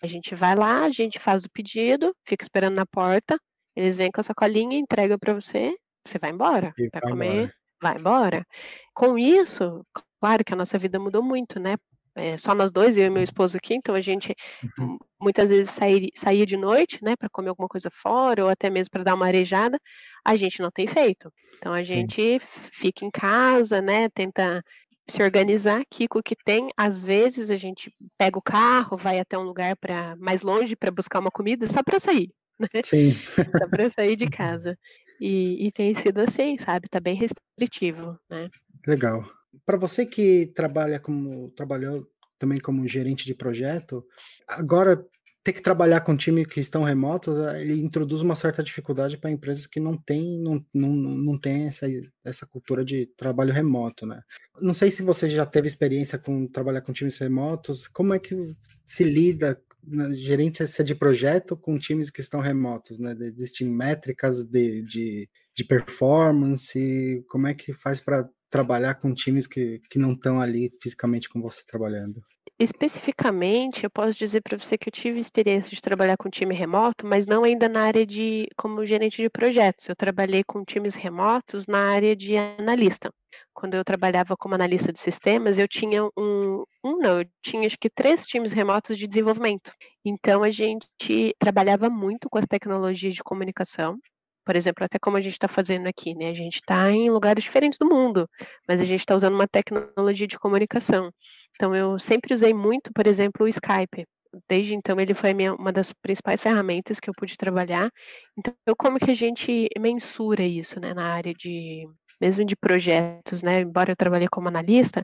[0.00, 3.38] A gente vai lá, a gente faz o pedido, fica esperando na porta,
[3.76, 5.74] eles vêm com a sacolinha, entregam para você,
[6.06, 6.74] você vai embora.
[6.92, 7.54] Vai comer, embora.
[7.80, 8.46] vai embora.
[8.94, 9.84] Com isso,
[10.20, 11.76] claro que a nossa vida mudou muito, né?
[12.14, 14.34] É, só nós dois, eu e meu esposo aqui, então a gente
[14.78, 14.98] uhum.
[15.22, 18.90] Muitas vezes sair, saía de noite, né, para comer alguma coisa fora ou até mesmo
[18.90, 19.80] para dar uma arejada,
[20.24, 21.32] a gente não tem feito.
[21.56, 21.84] Então a Sim.
[21.84, 22.40] gente
[22.72, 24.62] fica em casa, né, tenta
[25.08, 26.70] se organizar aqui com o que tem.
[26.76, 30.90] Às vezes a gente pega o carro, vai até um lugar para mais longe para
[30.90, 32.68] buscar uma comida só para sair, né?
[32.84, 33.14] Sim.
[33.62, 34.78] só para sair de casa.
[35.20, 36.88] E, e, tem sido assim, sabe?
[36.88, 38.50] Tá bem restritivo, né?
[38.84, 39.24] Legal.
[39.64, 42.08] Para você que trabalha como trabalhou
[42.38, 44.04] também como gerente de projeto,
[44.48, 45.06] agora
[45.42, 49.66] ter que trabalhar com time que estão remotos, ele introduz uma certa dificuldade para empresas
[49.66, 51.86] que não têm não, não, não tem essa,
[52.24, 54.22] essa cultura de trabalho remoto, né?
[54.60, 58.36] Não sei se você já teve experiência com trabalhar com times remotos, como é que
[58.84, 63.16] se lida na gerência de projeto com times que estão remotos, né?
[63.22, 69.80] Existem métricas de, de, de performance, como é que faz para trabalhar com times que,
[69.90, 72.22] que não estão ali fisicamente com você trabalhando?
[72.62, 77.04] Especificamente, eu posso dizer para você que eu tive experiência de trabalhar com time remoto,
[77.04, 79.88] mas não ainda na área de como gerente de projetos.
[79.88, 83.12] Eu trabalhei com times remotos na área de analista.
[83.52, 87.76] Quando eu trabalhava como analista de sistemas, eu tinha um, um não, eu tinha acho
[87.76, 89.72] que três times remotos de desenvolvimento.
[90.04, 93.98] Então a gente trabalhava muito com as tecnologias de comunicação.
[94.44, 96.30] Por exemplo, até como a gente está fazendo aqui, né?
[96.30, 98.28] A gente está em lugares diferentes do mundo,
[98.68, 101.12] mas a gente está usando uma tecnologia de comunicação.
[101.54, 104.06] Então, eu sempre usei muito, por exemplo, o Skype.
[104.48, 107.90] Desde então, ele foi minha, uma das principais ferramentas que eu pude trabalhar.
[108.36, 111.86] Então, como que a gente mensura isso, né, na área de,
[112.20, 113.60] mesmo de projetos, né?
[113.60, 115.02] Embora eu trabalhe como analista,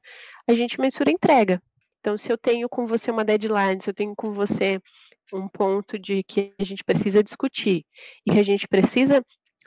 [0.49, 1.61] a gente mensura entrega.
[2.01, 4.80] Então, se eu tenho com você uma deadline, se eu tenho com você
[5.32, 7.84] um ponto de que a gente precisa discutir
[8.26, 9.24] e que a gente precisa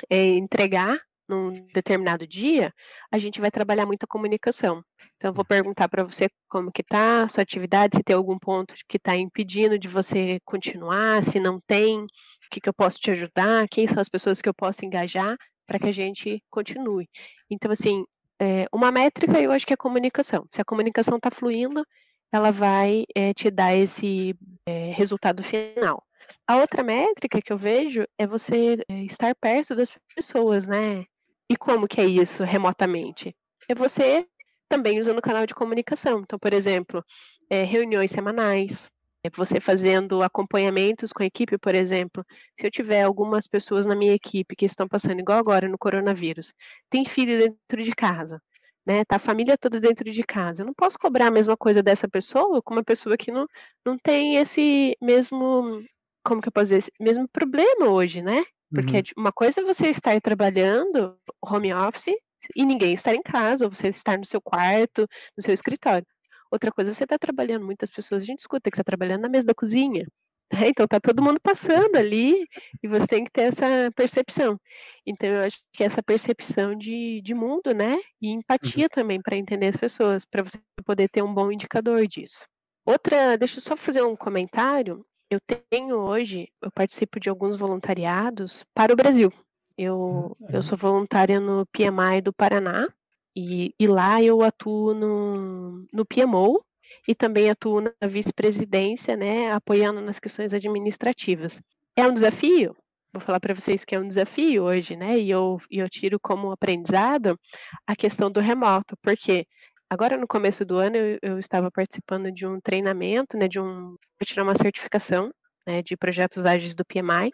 [0.10, 2.74] é, entregar num determinado dia,
[3.12, 4.84] a gente vai trabalhar muito a comunicação.
[5.16, 8.38] Então, eu vou perguntar para você como que tá a sua atividade, se tem algum
[8.38, 12.08] ponto que está impedindo de você continuar, se não tem, o
[12.50, 15.80] que, que eu posso te ajudar, quem são as pessoas que eu posso engajar para
[15.80, 17.08] que a gente continue.
[17.50, 18.04] Então, assim,
[18.42, 20.46] é, uma métrica eu acho que é a comunicação.
[20.52, 21.86] Se a comunicação está fluindo,
[22.32, 26.04] ela vai é, te dar esse é, resultado final.
[26.48, 31.06] A outra métrica que eu vejo é você estar perto das pessoas, né?
[31.50, 33.36] E como que é isso remotamente?
[33.68, 34.26] É você
[34.70, 36.22] também usando o canal de comunicação.
[36.22, 37.04] Então, por exemplo,
[37.50, 38.90] é, reuniões semanais,
[39.24, 42.26] é você fazendo acompanhamentos com a equipe, por exemplo.
[42.60, 46.54] Se eu tiver algumas pessoas na minha equipe que estão passando igual agora no coronavírus,
[46.90, 48.42] tem filho dentro de casa,
[48.86, 49.06] né?
[49.06, 50.62] Tá a família toda dentro de casa.
[50.62, 53.48] Eu não posso cobrar a mesma coisa dessa pessoa com uma pessoa que não,
[53.86, 55.82] não tem esse mesmo,
[56.24, 58.44] como que eu posso dizer, esse mesmo problema hoje, né?
[58.74, 59.04] Porque uhum.
[59.18, 62.16] uma coisa é você estar trabalhando home office
[62.56, 65.08] e ninguém estar em casa, ou você estar no seu quarto,
[65.38, 66.08] no seu escritório.
[66.50, 69.22] Outra coisa, é você está trabalhando, muitas pessoas, a gente escuta que você está trabalhando
[69.22, 70.06] na mesa da cozinha.
[70.52, 70.70] Né?
[70.70, 72.46] Então tá todo mundo passando ali
[72.84, 74.60] e você tem que ter essa percepção.
[75.06, 78.00] Então eu acho que essa percepção de, de mundo, né?
[78.22, 78.90] E empatia uhum.
[78.90, 82.46] também para entender as pessoas, para você poder ter um bom indicador disso.
[82.86, 85.40] Outra, deixa eu só fazer um comentário eu
[85.70, 89.32] tenho hoje, eu participo de alguns voluntariados para o Brasil.
[89.78, 90.62] Eu, eu uhum.
[90.62, 92.86] sou voluntária no PMI do Paraná
[93.34, 96.62] e, e lá eu atuo no, no PMO
[97.08, 101.62] e também atuo na vice-presidência, né, apoiando nas questões administrativas.
[101.96, 102.76] É um desafio,
[103.14, 106.20] vou falar para vocês que é um desafio hoje, né, e eu, e eu tiro
[106.20, 107.40] como aprendizado
[107.86, 109.46] a questão do remoto, porque
[109.92, 113.98] Agora, no começo do ano, eu, eu estava participando de um treinamento, né, de um,
[114.18, 115.34] para tirar uma certificação,
[115.68, 117.30] né, de projetos ágeis do PMI,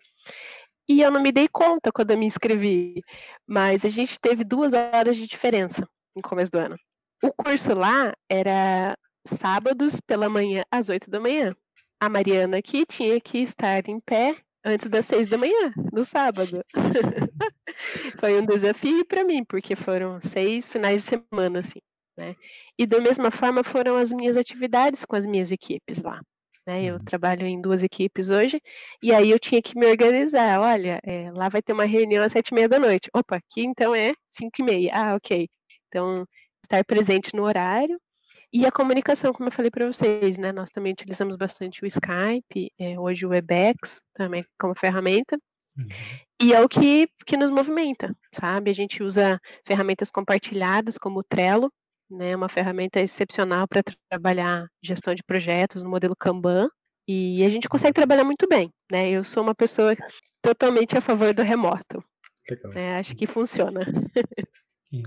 [0.89, 3.03] e eu não me dei conta quando eu me inscrevi,
[3.45, 6.75] mas a gente teve duas horas de diferença no começo do ano.
[7.21, 8.97] O curso lá era
[9.29, 11.55] sábados pela manhã às oito da manhã.
[11.99, 16.63] A Mariana aqui tinha que estar em pé antes das seis da manhã, no sábado.
[18.19, 21.79] Foi um desafio para mim, porque foram seis finais de semana, assim.
[22.17, 22.35] Né?
[22.77, 26.19] E da mesma forma foram as minhas atividades com as minhas equipes lá.
[26.65, 26.83] Né?
[26.85, 27.03] Eu uhum.
[27.03, 28.61] trabalho em duas equipes hoje,
[29.01, 30.59] e aí eu tinha que me organizar.
[30.59, 33.09] Olha, é, lá vai ter uma reunião às sete e meia da noite.
[33.13, 34.91] Opa, aqui então é cinco e meia.
[34.93, 35.47] Ah, ok.
[35.87, 36.25] Então,
[36.63, 37.97] estar presente no horário.
[38.53, 40.51] E a comunicação, como eu falei para vocês, né?
[40.51, 45.37] Nós também utilizamos bastante o Skype, é, hoje o Webex também como ferramenta.
[45.77, 45.87] Uhum.
[46.41, 48.71] E é o que, que nos movimenta, sabe?
[48.71, 51.71] A gente usa ferramentas compartilhadas como o Trello,
[52.09, 56.69] né, uma ferramenta excepcional para trabalhar gestão de projetos no modelo Kanban,
[57.07, 59.09] e a gente consegue trabalhar muito bem, né?
[59.09, 59.95] Eu sou uma pessoa
[60.41, 62.03] totalmente a favor do remoto.
[62.73, 62.97] Né?
[62.97, 63.81] Acho que funciona.
[64.89, 65.03] Sim.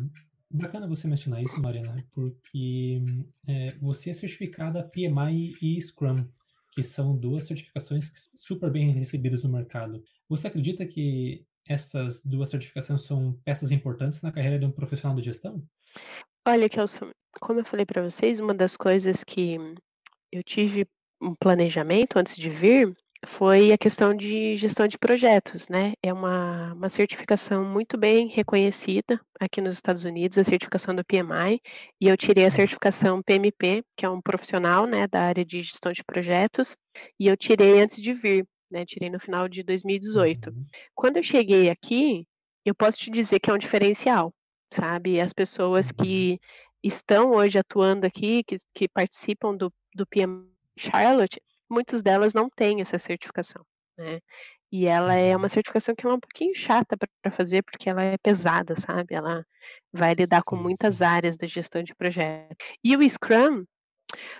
[0.53, 3.01] Bacana você mencionar isso, Mariana, porque
[3.47, 6.27] é, você é certificada PMI e Scrum.
[6.73, 10.03] que são duas certificações super bem recebidas no mercado.
[10.29, 15.25] Você acredita que essas duas certificações são peças importantes na carreira de um profissional de
[15.25, 15.63] gestão?
[16.47, 19.57] Olha, Kelson, como eu falei para vocês, uma das coisas que
[20.33, 20.87] eu tive
[21.21, 22.97] um planejamento antes de vir
[23.27, 25.93] foi a questão de gestão de projetos, né?
[26.03, 31.61] É uma, uma certificação muito bem reconhecida aqui nos Estados Unidos, a certificação do PMI,
[32.01, 32.51] e eu tirei a uhum.
[32.51, 36.77] certificação PMP, que é um profissional, né, da área de gestão de projetos,
[37.19, 38.87] e eu tirei antes de vir, né?
[38.87, 40.51] Tirei no final de 2018.
[40.51, 40.67] Uhum.
[40.95, 42.27] Quando eu cheguei aqui,
[42.65, 44.33] eu posso te dizer que é um diferencial,
[44.73, 45.21] sabe?
[45.21, 46.05] As pessoas uhum.
[46.05, 46.41] que
[46.83, 50.49] estão hoje atuando aqui, que, que participam do, do PMI
[50.79, 51.41] Charlotte,
[51.71, 53.65] muitas delas não têm essa certificação,
[53.97, 54.21] né?
[54.73, 55.49] E ela é uma uhum.
[55.49, 59.15] certificação que é um pouquinho chata para fazer, porque ela é pesada, sabe?
[59.15, 59.45] Ela
[59.93, 62.55] vai lidar com muitas áreas da gestão de projeto.
[62.85, 63.65] E o Scrum,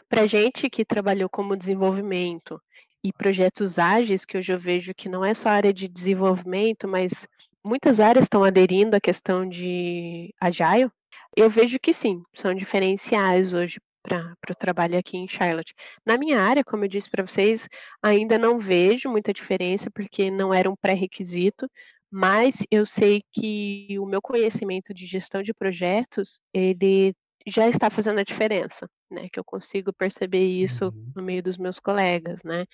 [0.09, 2.61] para gente que trabalhou como desenvolvimento
[3.03, 7.27] e projetos ágeis, que hoje eu vejo que não é só área de desenvolvimento, mas
[7.65, 10.91] muitas áreas estão aderindo à questão de agile,
[11.37, 15.75] eu vejo que sim, são diferenciais hoje para o trabalho aqui em Charlotte.
[16.05, 17.69] Na minha área, como eu disse para vocês,
[18.03, 21.71] ainda não vejo muita diferença, porque não era um pré-requisito,
[22.11, 27.15] mas eu sei que o meu conhecimento de gestão de projetos, ele
[27.47, 29.29] já está fazendo a diferença, né?
[29.33, 31.13] Que eu consigo perceber isso uhum.
[31.17, 32.67] no meio dos meus colegas, né?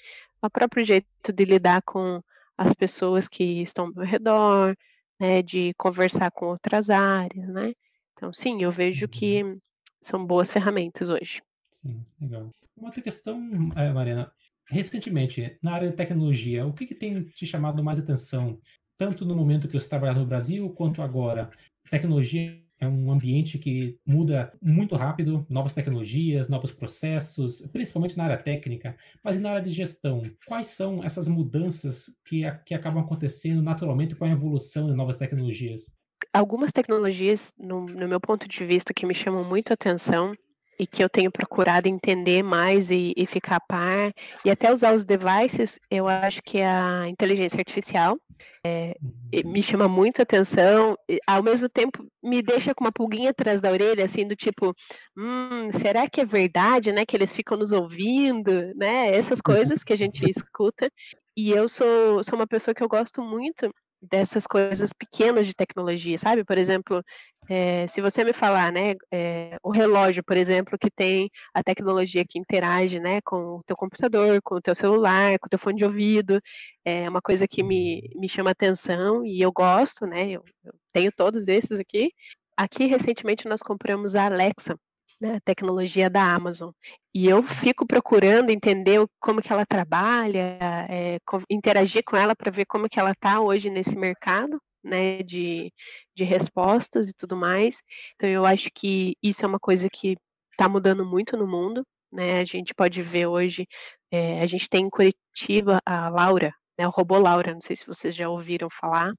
[0.42, 2.22] O próprio jeito de lidar com
[2.56, 4.76] as pessoas que estão ao meu redor,
[5.20, 5.42] né?
[5.42, 7.74] De conversar com outras áreas, né?
[8.14, 9.10] Então, sim, eu vejo uhum.
[9.10, 9.58] que
[10.06, 11.42] são boas ferramentas hoje.
[11.70, 12.50] Sim, legal.
[12.76, 13.40] Uma outra questão,
[13.76, 14.30] é, Mariana,
[14.68, 18.58] recentemente, na área de tecnologia, o que, que tem te chamado mais atenção,
[18.96, 21.50] tanto no momento que você trabalha no Brasil, quanto agora?
[21.90, 28.36] Tecnologia é um ambiente que muda muito rápido, novas tecnologias, novos processos, principalmente na área
[28.36, 34.14] técnica, mas na área de gestão, quais são essas mudanças que, que acabam acontecendo naturalmente
[34.14, 35.90] com a evolução de novas tecnologias?
[36.36, 40.34] Algumas tecnologias, no, no, meu ponto de vista, que me chamam muito a atenção
[40.78, 44.12] e que eu tenho procurado entender mais e, e ficar a par,
[44.44, 48.18] e até usar os devices, eu acho que a inteligência artificial
[48.62, 48.94] é,
[49.42, 53.70] me chama muito atenção, e, ao mesmo tempo me deixa com uma pulguinha atrás da
[53.70, 54.74] orelha, assim, do tipo,
[55.16, 59.94] hum, será que é verdade, né, que eles ficam nos ouvindo, né, essas coisas que
[59.94, 60.90] a gente escuta,
[61.34, 66.18] e eu sou, sou uma pessoa que eu gosto muito dessas coisas pequenas de tecnologia,
[66.18, 66.44] sabe?
[66.44, 67.02] Por exemplo,
[67.48, 72.24] é, se você me falar, né, é, o relógio, por exemplo, que tem a tecnologia
[72.28, 75.78] que interage, né, com o teu computador, com o teu celular, com o teu fone
[75.78, 76.40] de ouvido,
[76.84, 81.12] é uma coisa que me, me chama atenção e eu gosto, né, eu, eu tenho
[81.12, 82.12] todos esses aqui.
[82.56, 84.78] Aqui, recentemente, nós compramos a Alexa,
[85.20, 86.70] né, tecnologia da Amazon.
[87.14, 90.58] E eu fico procurando entender como que ela trabalha,
[90.90, 91.18] é,
[91.50, 95.72] interagir com ela para ver como que ela está hoje nesse mercado, né, de,
[96.14, 97.82] de respostas e tudo mais.
[98.14, 100.16] Então eu acho que isso é uma coisa que
[100.52, 102.40] está mudando muito no mundo, né?
[102.40, 103.66] A gente pode ver hoje,
[104.10, 107.86] é, a gente tem em Curitiba a Laura, né, o robô Laura, não sei se
[107.86, 109.12] vocês já ouviram falar.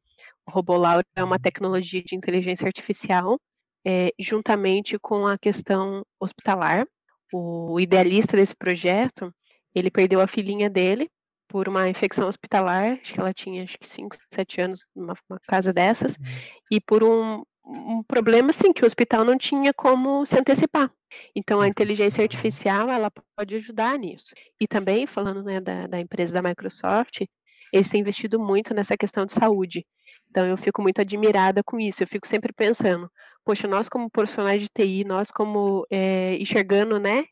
[0.48, 3.38] O robô Laura é uma tecnologia de inteligência artificial
[3.88, 6.85] é, juntamente com a questão hospitalar.
[7.31, 9.33] O idealista desse projeto,
[9.73, 11.09] ele perdeu a filhinha dele
[11.47, 15.15] por uma infecção hospitalar, acho que ela tinha acho que 5, 7 anos, numa
[15.47, 16.25] casa dessas, uhum.
[16.69, 20.91] e por um, um problema assim que o hospital não tinha como se antecipar.
[21.33, 21.69] Então a uhum.
[21.69, 24.33] inteligência artificial ela pode ajudar nisso.
[24.59, 27.21] E também falando né, da, da empresa da Microsoft,
[27.71, 29.85] eles têm investido muito nessa questão de saúde.
[30.29, 32.03] Então eu fico muito admirada com isso.
[32.03, 33.09] Eu fico sempre pensando,
[33.48, 37.24] poxa, nós como profissionais de TI, nós como é, enxergando, né,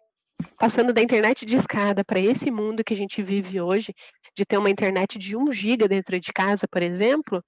[0.57, 3.93] passando da internet de escada para esse mundo que a gente vive hoje,
[4.33, 7.43] de ter uma internet de 1 giga dentro de casa, por exemplo,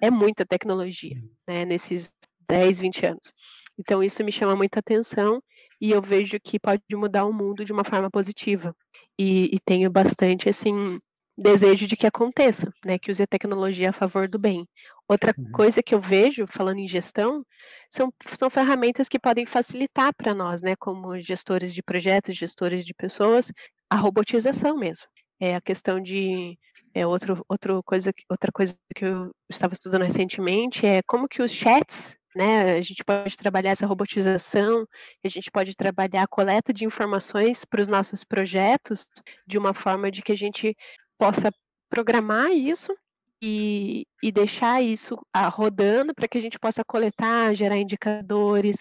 [0.00, 1.16] é muita tecnologia,
[1.48, 2.12] né, nesses
[2.48, 3.32] 10, 20 anos.
[3.76, 5.42] Então isso me chama muita atenção
[5.80, 8.72] e eu vejo que pode mudar o mundo de uma forma positiva.
[9.18, 11.00] E, e tenho bastante, assim,
[11.36, 14.64] desejo de que aconteça, né, que use a tecnologia a favor do bem.
[15.08, 15.50] Outra uhum.
[15.52, 17.44] coisa que eu vejo, falando em gestão,
[17.90, 22.94] são, são ferramentas que podem facilitar para nós, né, como gestores de projetos, gestores de
[22.94, 23.52] pessoas,
[23.90, 25.06] a robotização mesmo.
[25.38, 26.56] É a questão de
[26.94, 31.50] é outro, outro coisa, outra coisa que eu estava estudando recentemente é como que os
[31.50, 34.86] chats, né, a gente pode trabalhar essa robotização,
[35.24, 39.06] a gente pode trabalhar a coleta de informações para os nossos projetos
[39.46, 40.76] de uma forma de que a gente
[41.18, 41.50] possa
[41.90, 42.94] programar isso
[43.42, 48.76] e, e deixar isso ah, rodando para que a gente possa coletar, gerar indicadores,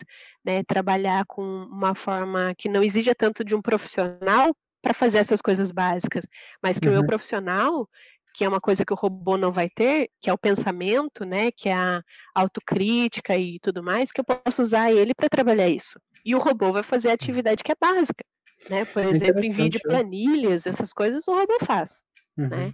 [0.46, 5.42] né, trabalhar com uma forma que não exija tanto de um profissional para fazer essas
[5.42, 6.26] coisas básicas,
[6.62, 6.92] mas que uhum.
[6.92, 7.08] o meu uhum.
[7.08, 7.90] profissional,
[8.36, 11.52] que é uma coisa que o robô não vai ter, que é o pensamento, né,
[11.52, 12.04] que é a
[12.36, 16.00] autocrítica e tudo mais, que eu posso usar ele para trabalhar isso.
[16.24, 18.24] E o robô vai fazer a atividade que é básica,
[18.70, 18.86] né?
[18.86, 19.90] Por exemplo, envio de né?
[19.90, 22.04] planilhas, essas coisas o robô faz,
[22.38, 22.48] uhum.
[22.48, 22.74] né?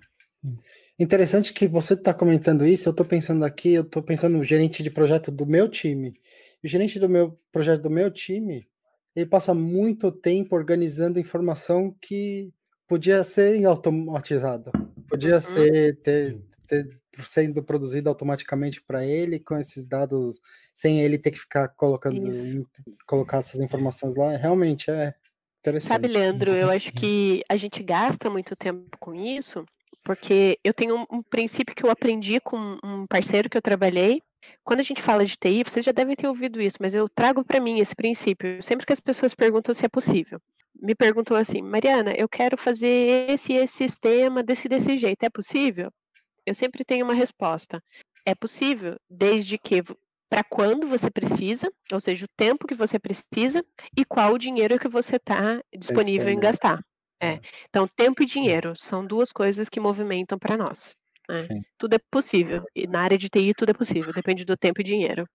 [0.99, 4.81] Interessante que você está comentando isso, eu estou pensando aqui, eu estou pensando no gerente
[4.81, 6.19] de projeto do meu time.
[6.63, 8.67] O gerente do meu projeto do meu time,
[9.15, 12.51] ele passa muito tempo organizando informação que
[12.87, 14.71] podia ser automatizado,
[15.07, 15.41] podia uhum.
[15.41, 20.41] ser ter, ter, sendo produzido automaticamente para ele com esses dados,
[20.73, 22.67] sem ele ter que ficar colocando
[23.05, 24.35] colocar essas informações lá.
[24.35, 25.13] Realmente é
[25.59, 25.89] interessante.
[25.89, 29.63] Sabe, Leandro, eu acho que a gente gasta muito tempo com isso
[30.07, 34.23] porque eu tenho um, um, princípio que eu aprendi com um parceiro que eu trabalhei.
[34.63, 37.43] Quando a gente fala de TI, vocês já devem ter ouvido isso, mas eu trago
[37.43, 38.63] para mim esse princípio.
[38.63, 40.39] Sempre que as pessoas perguntam se é possível,
[40.81, 45.91] me perguntam assim, Mariana, eu quero fazer esse esse sistema desse desse jeito, é possível?
[46.45, 47.83] Eu sempre tenho uma resposta.
[48.25, 49.83] É possível, desde que
[50.29, 53.61] para quando você precisa, ou seja, o tempo que você precisa
[53.97, 56.81] e qual o dinheiro que você está disponível em gastar.
[57.20, 57.34] É.
[57.34, 57.41] é.
[57.70, 60.95] Então, tempo e dinheiro são duas coisas que movimentam para nós.
[61.28, 61.47] Né?
[61.78, 62.63] Tudo é possível.
[62.76, 64.13] E na área de TI, tudo é possível.
[64.13, 65.28] Depende do tempo e dinheiro.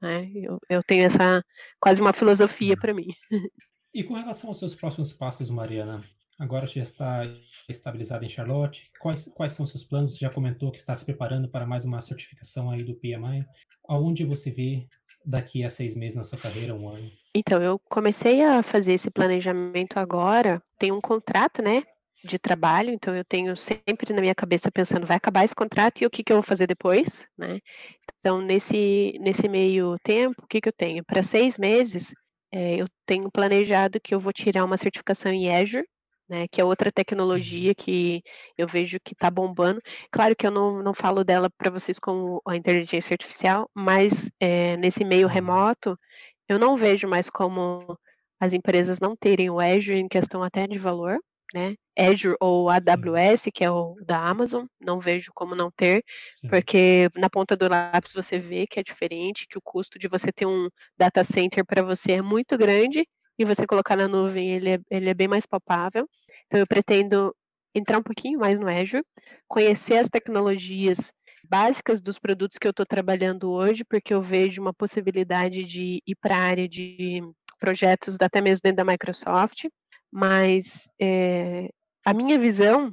[0.00, 0.30] Né?
[0.34, 1.42] Eu, eu tenho essa
[1.80, 3.08] quase uma filosofia para mim.
[3.92, 6.04] E com relação aos seus próximos passos, Mariana,
[6.40, 7.22] agora já está
[7.68, 8.90] estabilizada em Charlotte.
[8.98, 10.16] Quais, quais são seus planos?
[10.16, 13.46] Já comentou que está se preparando para mais uma certificação aí do PMI.
[13.86, 14.88] Aonde você vê
[15.24, 17.10] daqui a seis meses na sua carreira, um ano?
[17.34, 20.62] Então, eu comecei a fazer esse planejamento agora.
[20.78, 21.84] Tem um contrato, né,
[22.24, 26.06] de trabalho, então eu tenho sempre na minha cabeça pensando, vai acabar esse contrato e
[26.06, 27.60] o que, que eu vou fazer depois, né?
[28.18, 31.04] Então, nesse, nesse meio tempo, o que, que eu tenho?
[31.04, 32.14] Para seis meses,
[32.52, 35.86] é, eu tenho planejado que eu vou tirar uma certificação em Azure,
[36.30, 37.74] né, que é outra tecnologia uhum.
[37.76, 38.22] que
[38.56, 39.82] eu vejo que está bombando.
[40.12, 44.76] Claro que eu não, não falo dela para vocês como a inteligência artificial, mas é,
[44.76, 45.32] nesse meio uhum.
[45.34, 45.98] remoto,
[46.48, 47.98] eu não vejo mais como
[48.38, 51.18] as empresas não terem o Azure em questão até de valor,
[51.52, 51.74] né?
[51.98, 53.50] Azure ou AWS, Sim.
[53.52, 56.48] que é o da Amazon, não vejo como não ter, Sim.
[56.48, 60.30] porque na ponta do lápis você vê que é diferente, que o custo de você
[60.32, 63.04] ter um data center para você é muito grande
[63.40, 66.06] e você colocar na nuvem, ele é, ele é bem mais palpável.
[66.46, 67.34] Então, eu pretendo
[67.74, 69.02] entrar um pouquinho mais no Azure,
[69.48, 71.10] conhecer as tecnologias
[71.48, 76.16] básicas dos produtos que eu estou trabalhando hoje, porque eu vejo uma possibilidade de ir
[76.20, 77.22] para a área de
[77.58, 79.64] projetos até mesmo dentro da Microsoft,
[80.12, 81.70] mas é,
[82.04, 82.92] a minha visão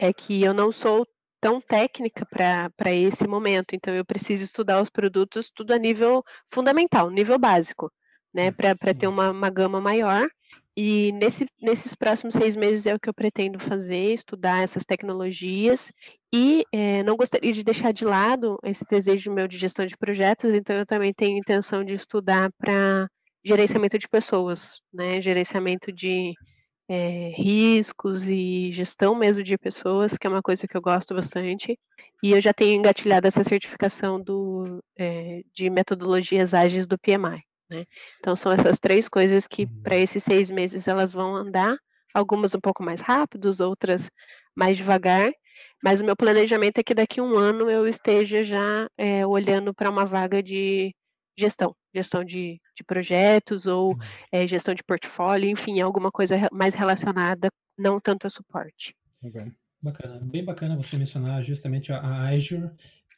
[0.00, 1.06] é que eu não sou
[1.40, 7.08] tão técnica para esse momento, então eu preciso estudar os produtos tudo a nível fundamental,
[7.08, 7.88] nível básico
[8.36, 10.28] né, para ter uma, uma gama maior.
[10.76, 15.90] E nesse, nesses próximos seis meses é o que eu pretendo fazer, estudar essas tecnologias.
[16.34, 20.52] E é, não gostaria de deixar de lado esse desejo meu de gestão de projetos,
[20.52, 23.08] então eu também tenho intenção de estudar para
[23.42, 25.18] gerenciamento de pessoas, né?
[25.22, 26.34] Gerenciamento de
[26.90, 31.78] é, riscos e gestão mesmo de pessoas, que é uma coisa que eu gosto bastante.
[32.22, 37.42] E eu já tenho engatilhado essa certificação do, é, de metodologias ágeis do PMI.
[37.68, 37.84] Né?
[38.18, 40.02] Então são essas três coisas que para uhum.
[40.02, 41.76] esses seis meses elas vão andar,
[42.14, 44.10] algumas um pouco mais rápidos, outras
[44.54, 45.32] mais devagar,
[45.82, 49.74] mas o meu planejamento é que daqui a um ano eu esteja já é, olhando
[49.74, 50.94] para uma vaga de
[51.38, 53.96] gestão, gestão de, de projetos ou
[54.32, 58.94] é, gestão de portfólio, enfim, alguma coisa mais relacionada, não tanto a suporte.
[59.22, 59.52] Okay.
[59.82, 62.70] Bacana, bem bacana você mencionar justamente a Azure,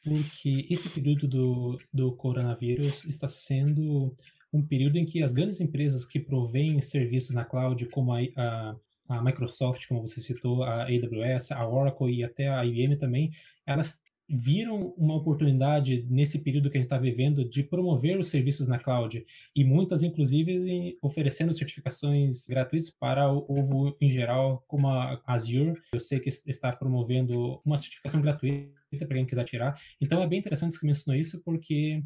[0.03, 4.15] porque esse período do, do coronavírus está sendo
[4.51, 8.75] um período em que as grandes empresas que provêm serviços na cloud, como a, a,
[9.07, 13.31] a, Microsoft, como você citou, a AWS, a Oracle e até a IBM também,
[13.65, 18.67] elas viram uma oportunidade nesse período que a gente está vivendo de promover os serviços
[18.67, 19.25] na cloud
[19.55, 25.73] e muitas, inclusive, oferecendo certificações gratuitas para o povo em geral, como a Azure.
[25.91, 29.81] Eu sei que está promovendo uma certificação gratuita para quem quiser tirar.
[29.99, 32.03] Então é bem interessante que você mencionou isso, porque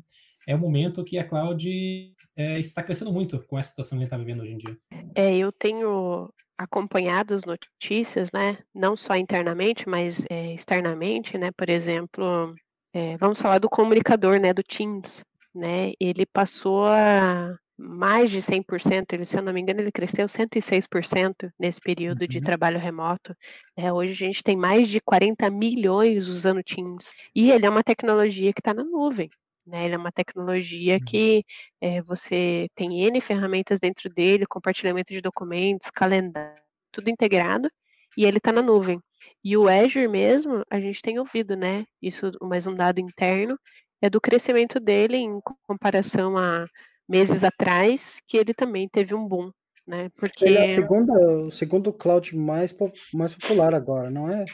[0.47, 4.05] é o momento que a cloud é, está crescendo muito com essa situação que a
[4.05, 4.77] gente está vivendo hoje em dia.
[5.15, 8.57] É, eu tenho acompanhado as notícias, né?
[8.73, 11.51] Não só internamente, mas é, externamente, né?
[11.51, 12.55] Por exemplo,
[12.93, 14.53] é, vamos falar do comunicador, né?
[14.53, 15.23] Do Teams,
[15.53, 15.93] né?
[15.99, 21.51] Ele passou a mais de 100%, ele, se eu não me engano, ele cresceu 106%
[21.59, 22.27] nesse período uhum.
[22.27, 23.36] de trabalho remoto.
[23.75, 27.11] É, hoje a gente tem mais de 40 milhões usando Teams.
[27.36, 29.29] E ele é uma tecnologia que está na nuvem.
[29.66, 29.86] Né?
[29.86, 31.05] Ele é uma tecnologia uhum.
[31.05, 31.45] que
[31.80, 36.61] é, você tem N ferramentas dentro dele, compartilhamento de documentos, calendário,
[36.91, 37.70] tudo integrado,
[38.18, 38.99] e ele está na nuvem.
[39.43, 41.86] E o Azure mesmo, a gente tem ouvido, né?
[42.01, 43.57] Isso, mais um dado interno,
[44.01, 46.68] é do crescimento dele em comparação a
[47.07, 49.51] meses atrás, que ele também teve um boom,
[49.88, 50.09] né?
[50.16, 51.14] Porque ele é o segundo,
[51.45, 52.76] o segundo cloud mais,
[53.14, 54.45] mais popular agora, não é?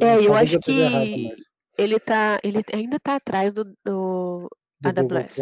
[0.00, 0.72] É, eu acho que
[1.82, 4.48] ele tá, ele ainda está atrás do, do,
[4.80, 5.36] do AWS.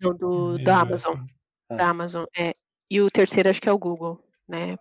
[0.00, 1.18] Não, do, da Amazon.
[1.70, 1.76] Ah.
[1.76, 2.54] Da Amazon, é.
[2.90, 4.76] E o terceiro acho que é o Google, né?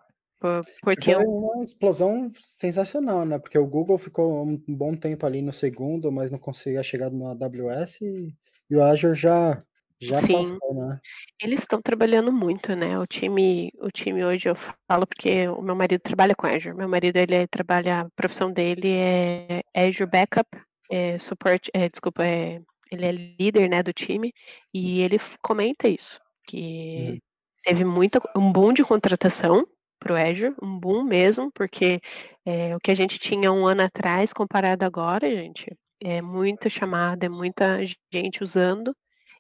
[0.82, 3.38] Porque foi uma explosão sensacional, né?
[3.38, 7.28] Porque o Google ficou um bom tempo ali no segundo, mas não conseguia chegar no
[7.28, 8.36] AWS e,
[8.70, 9.64] e o Azure já
[10.02, 10.34] já Sim.
[10.34, 11.00] passou, né?
[11.40, 12.98] Eles estão trabalhando muito, né?
[12.98, 14.56] O time, o time hoje eu
[14.90, 16.76] falo porque o meu marido trabalha com Azure.
[16.76, 20.50] Meu marido ele trabalha, a profissão dele é Azure Backup,
[20.92, 22.62] é suporte, é, desculpa, é,
[22.92, 24.34] ele é líder, né, do time
[24.74, 27.18] e ele comenta isso, que hum.
[27.64, 29.66] teve muita um boom de contratação
[29.98, 32.02] para o Azure, um boom mesmo, porque
[32.46, 35.72] é, o que a gente tinha um ano atrás comparado agora, gente,
[36.02, 37.80] é muita chamada, é muita
[38.12, 38.94] gente usando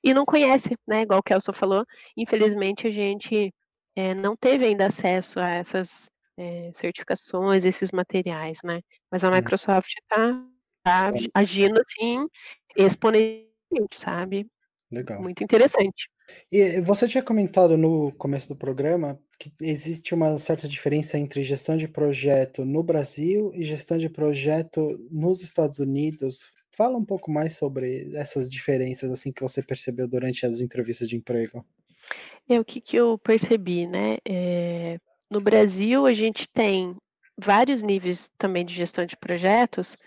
[0.03, 1.01] e não conhece, né?
[1.01, 1.85] Igual o Kelson falou,
[2.15, 3.53] infelizmente a gente
[3.95, 8.81] é, não teve ainda acesso a essas é, certificações, esses materiais, né?
[9.11, 9.35] Mas a uhum.
[9.35, 10.45] Microsoft está
[10.84, 12.27] tá agindo assim
[12.75, 14.47] exponencialmente, sabe?
[14.91, 15.21] Legal.
[15.21, 16.09] Muito interessante.
[16.51, 21.75] E você tinha comentado no começo do programa que existe uma certa diferença entre gestão
[21.75, 26.51] de projeto no Brasil e gestão de projeto nos Estados Unidos.
[26.71, 31.15] Fala um pouco mais sobre essas diferenças assim que você percebeu durante as entrevistas de
[31.15, 31.65] emprego.
[32.47, 34.17] É o que, que eu percebi, né?
[34.25, 36.95] É, no Brasil a gente tem
[37.38, 39.97] vários níveis também de gestão de projetos,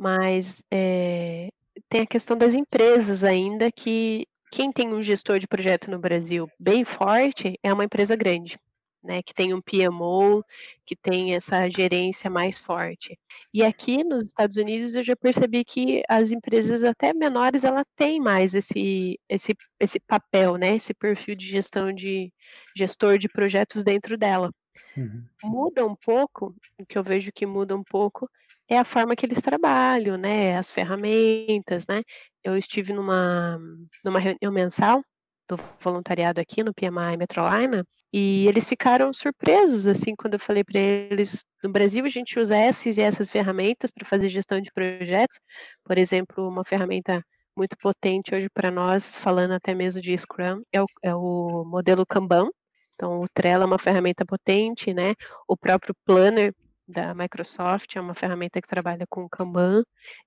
[0.00, 1.50] mas é,
[1.86, 6.48] tem a questão das empresas ainda que quem tem um gestor de projeto no Brasil
[6.58, 8.58] bem forte é uma empresa grande
[9.02, 10.42] né, que tem um PMO,
[10.86, 13.18] que tem essa gerência mais forte.
[13.52, 18.20] E aqui nos Estados Unidos eu já percebi que as empresas até menores ela tem
[18.20, 22.32] mais esse, esse, esse papel, né, esse perfil de gestão de
[22.74, 24.50] gestor de projetos dentro dela.
[24.96, 25.24] Uhum.
[25.44, 28.28] Muda um pouco, o que eu vejo que muda um pouco
[28.70, 32.02] é a forma que eles trabalham, né, as ferramentas, né.
[32.44, 33.58] Eu estive numa,
[34.04, 35.02] numa reunião mensal
[35.48, 40.78] do voluntariado aqui no PMI Metrolina, e eles ficaram surpresos, assim, quando eu falei para
[40.78, 45.40] eles, no Brasil a gente usa essas e essas ferramentas para fazer gestão de projetos,
[45.84, 47.24] por exemplo, uma ferramenta
[47.56, 52.06] muito potente hoje para nós, falando até mesmo de Scrum, é o, é o modelo
[52.06, 52.48] Kanban,
[52.94, 55.14] então o Trello é uma ferramenta potente, né,
[55.48, 56.54] o próprio Planner
[56.90, 59.82] da Microsoft é uma ferramenta que trabalha com Kanban,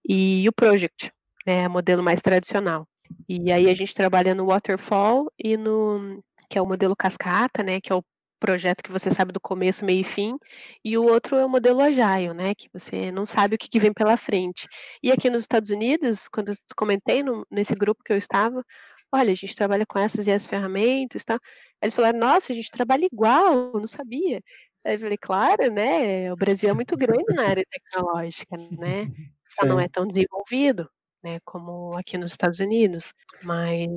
[0.08, 1.12] e o Project,
[1.46, 2.88] né, é o modelo mais tradicional.
[3.28, 7.82] E aí a gente trabalha no waterfall e no que é o modelo cascata, né,
[7.82, 8.04] que é o
[8.40, 10.38] projeto que você sabe do começo, meio e fim,
[10.84, 13.80] e o outro é o modelo agile, né, que você não sabe o que, que
[13.80, 14.68] vem pela frente.
[15.02, 18.64] E aqui nos Estados Unidos, quando eu comentei no, nesse grupo que eu estava,
[19.14, 21.40] olha, a gente trabalha com essas e as ferramentas, tá?
[21.82, 24.42] Eles falaram, nossa, a gente trabalha igual, não sabia.
[24.86, 29.08] Aí eu falei, claro, né, o Brasil é muito grande na área tecnológica, né,
[29.48, 30.90] só não é tão desenvolvido
[31.24, 33.90] né, como aqui nos Estados Unidos, mas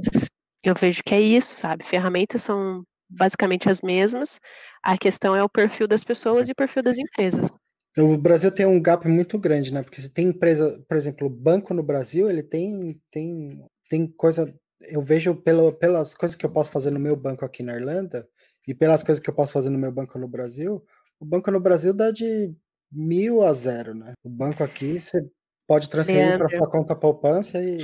[0.63, 1.85] eu vejo que é isso, sabe?
[1.85, 4.41] Ferramentas são basicamente as mesmas,
[4.83, 7.51] a questão é o perfil das pessoas e o perfil das empresas.
[7.99, 9.83] O Brasil tem um gap muito grande, né?
[9.83, 14.53] Porque você tem empresa, por exemplo, o banco no Brasil, ele tem tem tem coisa,
[14.81, 18.29] eu vejo pelo, pelas coisas que eu posso fazer no meu banco aqui na Irlanda
[18.67, 20.85] e pelas coisas que eu posso fazer no meu banco no Brasil,
[21.21, 22.53] o banco no Brasil dá de
[22.91, 24.13] mil a zero, né?
[24.25, 25.25] O banco aqui você
[25.67, 27.79] Pode transferir para sua conta poupança e.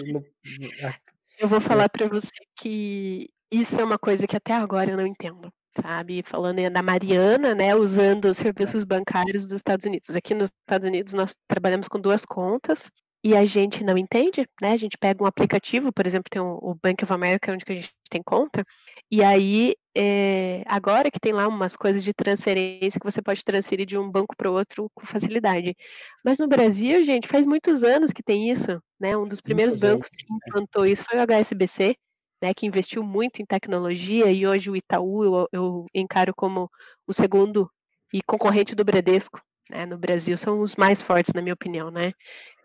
[1.39, 5.07] Eu vou falar para você que isso é uma coisa que até agora eu não
[5.07, 6.23] entendo, sabe?
[6.25, 10.15] Falando da Mariana, né, usando os serviços bancários dos Estados Unidos.
[10.15, 12.89] Aqui nos Estados Unidos nós trabalhamos com duas contas
[13.25, 14.73] e a gente não entende, né?
[14.73, 17.91] A gente pega um aplicativo, por exemplo, tem o Bank of America, onde a gente
[18.09, 18.65] tem conta,
[19.11, 23.87] e aí, é, agora que tem lá umas coisas de transferência que você pode transferir
[23.87, 25.77] de um banco para o outro com facilidade.
[26.25, 29.17] Mas no Brasil, gente, faz muitos anos que tem isso, né?
[29.17, 31.95] Um dos primeiros bancos que implantou isso foi o HSBC,
[32.43, 32.55] né?
[32.55, 36.71] Que investiu muito em tecnologia e hoje o Itaú eu, eu encaro como
[37.07, 37.71] o segundo
[38.13, 39.41] e concorrente do Bradesco,
[39.71, 42.13] né, no Brasil são os mais fortes, na minha opinião, né?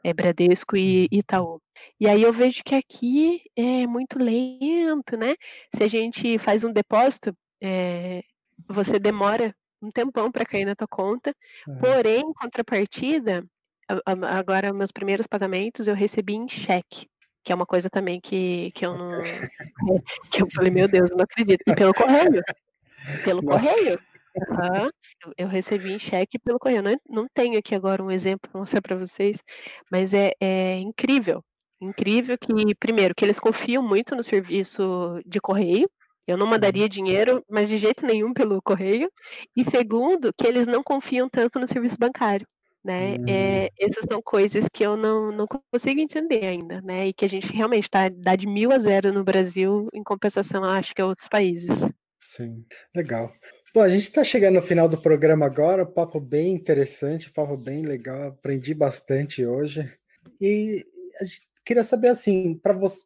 [0.08, 1.08] É Bradesco e uhum.
[1.12, 1.62] Itaú.
[1.99, 5.36] E aí eu vejo que aqui é muito lento, né?
[5.76, 8.24] Se a gente faz um depósito, é,
[8.70, 11.76] você demora um tempão para cair na tua conta, é.
[11.76, 13.45] porém, em contrapartida,
[14.05, 17.10] agora meus primeiros pagamentos eu recebi em cheque,
[17.43, 19.22] que é uma coisa também que, que eu não.
[20.32, 21.64] que eu falei, meu Deus, eu não acredito.
[21.68, 22.41] E pelo correio.
[23.26, 23.60] Pelo Nossa.
[23.60, 23.99] correio.
[24.38, 24.89] Uhum.
[25.38, 26.84] Eu recebi em cheque pelo correio.
[26.84, 29.38] Não, não tenho aqui agora um exemplo para mostrar para vocês,
[29.91, 31.43] mas é, é incrível.
[31.82, 35.89] Incrível que, primeiro, que eles confiam muito no serviço de correio.
[36.26, 39.09] Eu não mandaria dinheiro, mas de jeito nenhum pelo correio.
[39.55, 42.45] E segundo, que eles não confiam tanto no serviço bancário.
[42.84, 43.15] Né?
[43.15, 43.26] Hum.
[43.28, 47.07] É, essas são coisas que eu não, não consigo entender ainda, né?
[47.07, 50.63] E que a gente realmente está dá de mil a zero no Brasil, em compensação,
[50.63, 51.80] acho que a outros países.
[52.22, 52.65] Sim,
[52.95, 53.32] legal.
[53.74, 57.86] Bom, a gente está chegando no final do programa agora, papo bem interessante, papo bem
[57.86, 59.91] legal, aprendi bastante hoje.
[60.41, 60.86] E
[61.20, 62.59] a gente queria saber assim,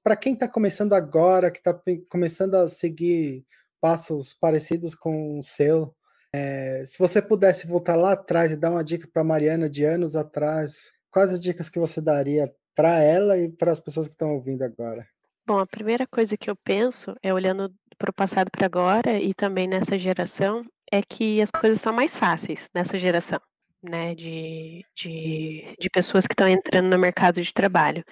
[0.04, 3.46] para quem está começando agora, que está começando a seguir
[3.82, 5.94] passos parecidos com o seu,
[6.34, 10.16] é, se você pudesse voltar lá atrás e dar uma dica para Mariana de anos
[10.16, 14.34] atrás, quais as dicas que você daria para ela e para as pessoas que estão
[14.34, 15.06] ouvindo agora?
[15.46, 19.34] Bom, a primeira coisa que eu penso é olhando para o passado para agora e
[19.34, 23.40] também nessa geração é que as coisas são mais fáceis nessa geração,
[23.84, 28.04] né, de, de, de pessoas que estão entrando no mercado de trabalho.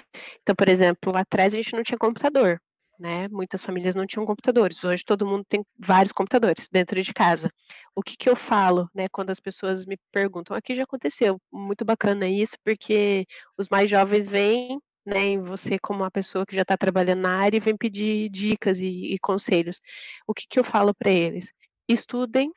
[0.41, 2.59] Então, por exemplo, lá atrás a gente não tinha computador
[2.99, 3.27] né?
[3.29, 4.83] Muitas famílias não tinham computadores.
[4.83, 7.49] Hoje todo mundo tem vários computadores dentro de casa.
[7.95, 9.07] O que, que eu falo, né?
[9.09, 13.25] Quando as pessoas me perguntam, aqui já aconteceu, muito bacana isso, porque
[13.57, 14.79] os mais jovens vêm,
[15.09, 15.19] né?
[15.19, 18.79] Em você como uma pessoa que já está trabalhando na área e vem pedir dicas
[18.79, 19.81] e, e conselhos.
[20.27, 21.51] O que, que eu falo para eles?
[21.87, 22.51] Estudem,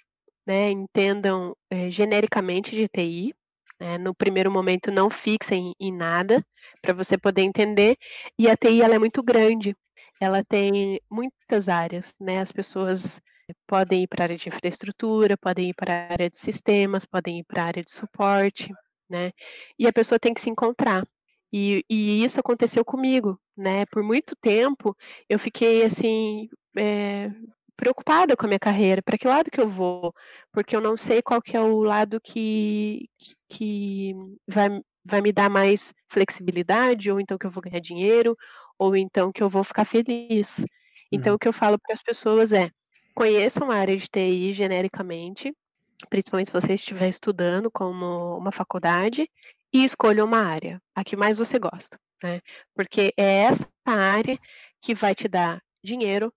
[0.46, 0.70] né?
[0.70, 3.34] Entendam é, genericamente de TI.
[3.80, 6.44] Né, no primeiro momento, não fixem em nada
[6.80, 7.96] para você poder entender.
[8.38, 9.74] E a TI ela é muito grande,
[10.20, 12.40] ela tem muitas áreas, né?
[12.40, 13.20] As pessoas
[13.66, 17.40] podem ir para a área de infraestrutura, podem ir para a área de sistemas, podem
[17.40, 18.72] ir para a área de suporte,
[19.08, 19.32] né?
[19.78, 21.06] E a pessoa tem que se encontrar.
[21.52, 23.84] E, e isso aconteceu comigo, né?
[23.86, 24.96] Por muito tempo
[25.28, 27.30] eu fiquei assim é,
[27.76, 30.14] preocupada com a minha carreira, para que lado que eu vou?
[30.52, 33.08] Porque eu não sei qual que é o lado que,
[33.48, 34.14] que
[34.46, 34.68] vai,
[35.04, 38.36] vai me dar mais flexibilidade, ou então que eu vou ganhar dinheiro,
[38.78, 40.64] ou então que eu vou ficar feliz.
[41.10, 41.36] Então, uhum.
[41.36, 42.70] o que eu falo para as pessoas é:
[43.14, 45.54] conheçam a área de TI genericamente,
[46.08, 49.28] principalmente se você estiver estudando como uma faculdade,
[49.72, 52.40] e escolha uma área, a que mais você gosta, né?
[52.74, 54.38] Porque é essa área
[54.80, 56.32] que vai te dar dinheiro,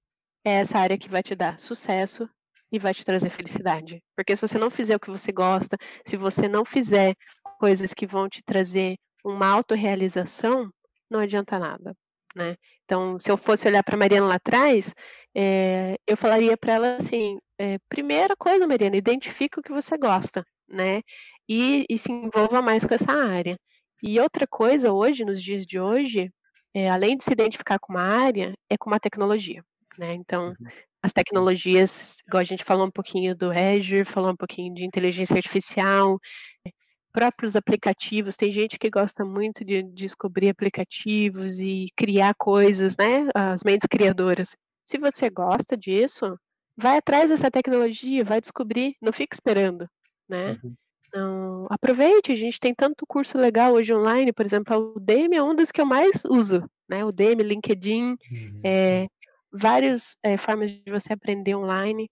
[0.45, 2.29] é essa área que vai te dar sucesso
[2.71, 4.01] e vai te trazer felicidade.
[4.15, 7.15] Porque se você não fizer o que você gosta, se você não fizer
[7.59, 10.69] coisas que vão te trazer uma autorrealização,
[11.09, 11.95] não adianta nada
[12.35, 12.57] né?
[12.83, 14.93] Então, se eu fosse olhar para a Mariana lá atrás,
[15.33, 20.45] é, eu falaria para ela assim: é, primeira coisa, Mariana, identifique o que você gosta,
[20.67, 21.01] né?
[21.47, 23.57] E, e, se envolva mais com essa área.
[24.01, 26.31] E outra coisa, hoje, nos dias de hoje,
[26.73, 29.63] é, além de se identificar com uma área, é com uma tecnologia,
[29.97, 30.13] né?
[30.13, 30.67] Então, uhum.
[31.01, 35.37] as tecnologias, igual a gente falou um pouquinho do Azure, falou um pouquinho de inteligência
[35.37, 36.19] artificial,
[37.15, 43.29] próprios aplicativos, tem gente que gosta muito de descobrir aplicativos e criar coisas, né?
[43.33, 44.49] As mentes criadoras.
[44.85, 46.37] Se você gosta disso,
[46.75, 49.87] vai atrás dessa tecnologia, vai descobrir, não fique esperando,
[50.27, 50.59] né?
[50.61, 50.75] Uhum.
[51.15, 55.41] Então, aproveite, a gente tem tanto curso legal hoje online, por exemplo, o Udemy é
[55.41, 57.05] um dos que eu mais uso, né?
[57.05, 58.61] O Udemy, LinkedIn, uhum.
[58.61, 59.07] é,
[59.49, 62.09] várias é, formas de você aprender online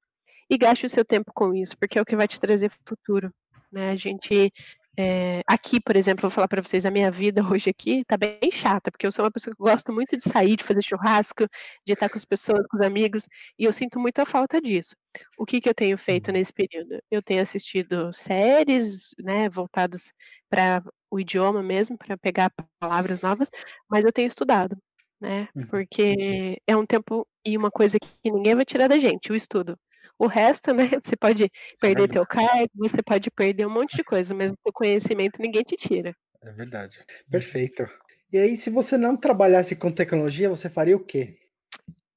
[0.49, 3.30] e gaste o seu tempo com isso, porque é o que vai te trazer futuro.
[3.70, 3.89] Né?
[3.89, 4.54] A gente
[4.95, 8.39] é, aqui, por exemplo, vou falar para vocês, a minha vida hoje aqui tá bem
[8.51, 11.47] chata, porque eu sou uma pessoa que gosto muito de sair, de fazer churrasco,
[11.85, 13.27] de estar com as pessoas, com os amigos,
[13.57, 14.95] e eu sinto muita falta disso.
[15.37, 16.33] O que, que eu tenho feito uhum.
[16.33, 17.01] nesse período?
[17.09, 20.13] Eu tenho assistido séries, né, voltadas
[20.47, 23.49] para o idioma mesmo, para pegar palavras novas,
[23.89, 24.77] mas eu tenho estudado,
[25.19, 25.65] né, uhum.
[25.67, 29.78] porque é um tempo e uma coisa que ninguém vai tirar da gente, o estudo.
[30.17, 30.83] O resto, né?
[31.03, 31.49] Você pode
[31.79, 35.75] perder teu cargo, você pode perder um monte de coisa, mas o conhecimento ninguém te
[35.75, 36.15] tira.
[36.41, 36.99] É verdade.
[37.29, 37.87] Perfeito.
[38.31, 41.37] E aí, se você não trabalhasse com tecnologia, você faria o quê?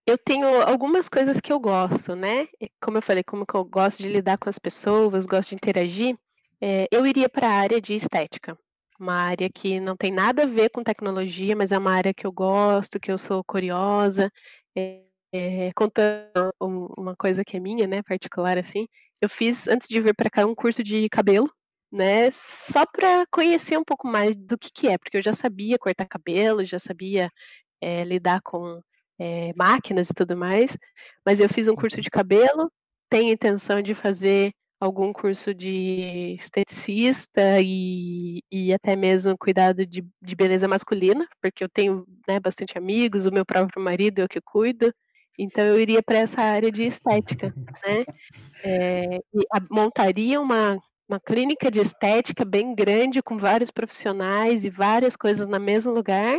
[0.06, 2.47] Eu tenho algumas coisas que eu gosto, né?
[2.81, 6.16] Como eu falei, como que eu gosto de lidar com as pessoas, gosto de interagir,
[6.60, 8.56] é, eu iria para a área de estética.
[8.98, 12.27] Uma área que não tem nada a ver com tecnologia, mas é uma área que
[12.27, 14.32] eu gosto, que eu sou curiosa.
[14.74, 15.02] É,
[15.32, 18.86] é, contando uma coisa que é minha, né, particular assim,
[19.20, 21.51] eu fiz antes de vir para cá um curso de cabelo,
[21.90, 25.78] né, só para conhecer um pouco mais do que que é, porque eu já sabia
[25.78, 27.31] cortar cabelo, já sabia
[27.81, 28.81] é, lidar com
[29.19, 30.77] é, máquinas e tudo mais,
[31.24, 32.70] mas eu fiz um curso de cabelo,
[33.09, 40.36] tenho intenção de fazer algum curso de esteticista e, e até mesmo cuidado de, de
[40.36, 44.93] beleza masculina, porque eu tenho né, bastante amigos, o meu próprio marido eu que cuido,
[45.39, 47.55] Então eu iria para essa área de estética,
[47.87, 48.05] né?
[48.65, 49.21] É,
[49.71, 55.61] montaria uma, uma clínica de estética bem grande, com vários profissionais e várias coisas no
[55.61, 56.39] mesmo lugar,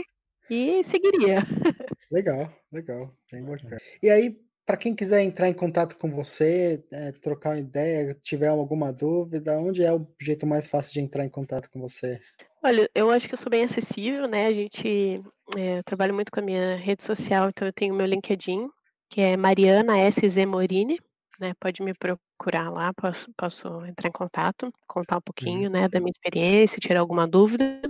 [0.49, 1.37] e seguiria.
[2.09, 3.77] Legal, legal, bem bacana.
[4.01, 8.47] E aí, para quem quiser entrar em contato com você, é, trocar uma ideia, tiver
[8.47, 12.17] alguma dúvida, onde é o jeito mais fácil de entrar em contato com você?
[12.63, 14.45] Olha, eu acho que eu sou bem acessível, né?
[14.45, 15.21] A gente
[15.57, 18.69] é, trabalho muito com a minha rede social, então eu tenho meu LinkedIn,
[19.09, 20.99] que é Mariana SZ Morini,
[21.39, 21.53] né?
[21.59, 26.11] Pode me procurar lá, posso, posso entrar em contato, contar um pouquinho, né, da minha
[26.11, 27.81] experiência, tirar alguma dúvida.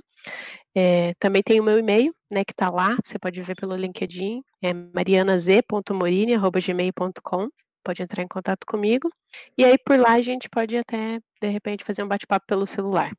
[0.76, 4.44] É, também tem o meu e-mail, né, que está lá, você pode ver pelo LinkedIn,
[4.61, 7.49] é marianaz.morini.gmail.com,
[7.84, 9.10] pode entrar em contato comigo,
[9.57, 13.11] e aí por lá a gente pode até, de repente, fazer um bate-papo pelo celular.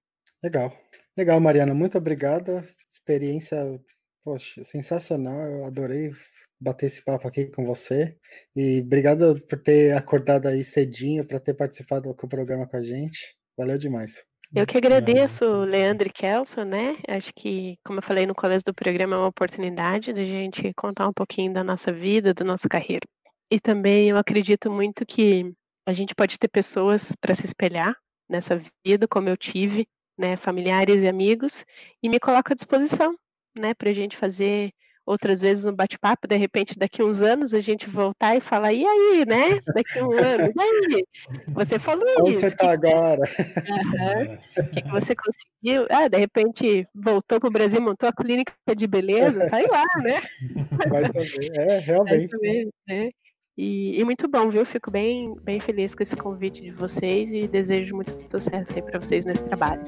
[0.43, 0.73] Legal,
[1.17, 2.63] legal, Mariana, muito obrigada,
[2.93, 3.81] experiência,
[4.23, 6.13] poxa, sensacional, eu adorei
[6.61, 8.17] bater esse papo aqui com você,
[8.55, 13.37] e obrigado por ter acordado aí cedinho, para ter participado do programa com a gente,
[13.57, 14.25] valeu demais.
[14.55, 16.97] Eu que agradeço, Leandro e Kelson, né?
[17.07, 21.07] Acho que, como eu falei no começo do programa, é uma oportunidade da gente contar
[21.07, 23.07] um pouquinho da nossa vida, da nossa carreira.
[23.51, 25.53] E também eu acredito muito que
[25.87, 27.95] a gente pode ter pessoas para se espelhar
[28.29, 29.87] nessa vida, como eu tive,
[30.19, 30.37] né?
[30.39, 31.65] Familiares e amigos,
[32.03, 33.15] e me coloco à disposição,
[33.55, 33.75] né?
[33.75, 34.73] Para a gente fazer
[35.09, 38.85] outras vezes no bate-papo, de repente daqui uns anos a gente voltar e falar, e
[38.85, 39.59] aí, né?
[39.75, 41.05] Daqui um ano, e aí?
[41.49, 42.41] Você falou Onde isso.
[42.41, 43.23] você está agora?
[44.59, 45.87] O que, que, você conseguiu?
[45.91, 50.21] Ah, de repente voltou para o Brasil, montou a clínica de beleza, sai lá, né?
[50.91, 52.29] Vai também, é, realmente.
[52.29, 53.11] Também, né?
[53.57, 54.65] E, e, muito bom, viu?
[54.65, 59.01] Fico bem, bem feliz com esse convite de vocês e desejo muito sucesso aí para
[59.01, 59.83] vocês nesse trabalho.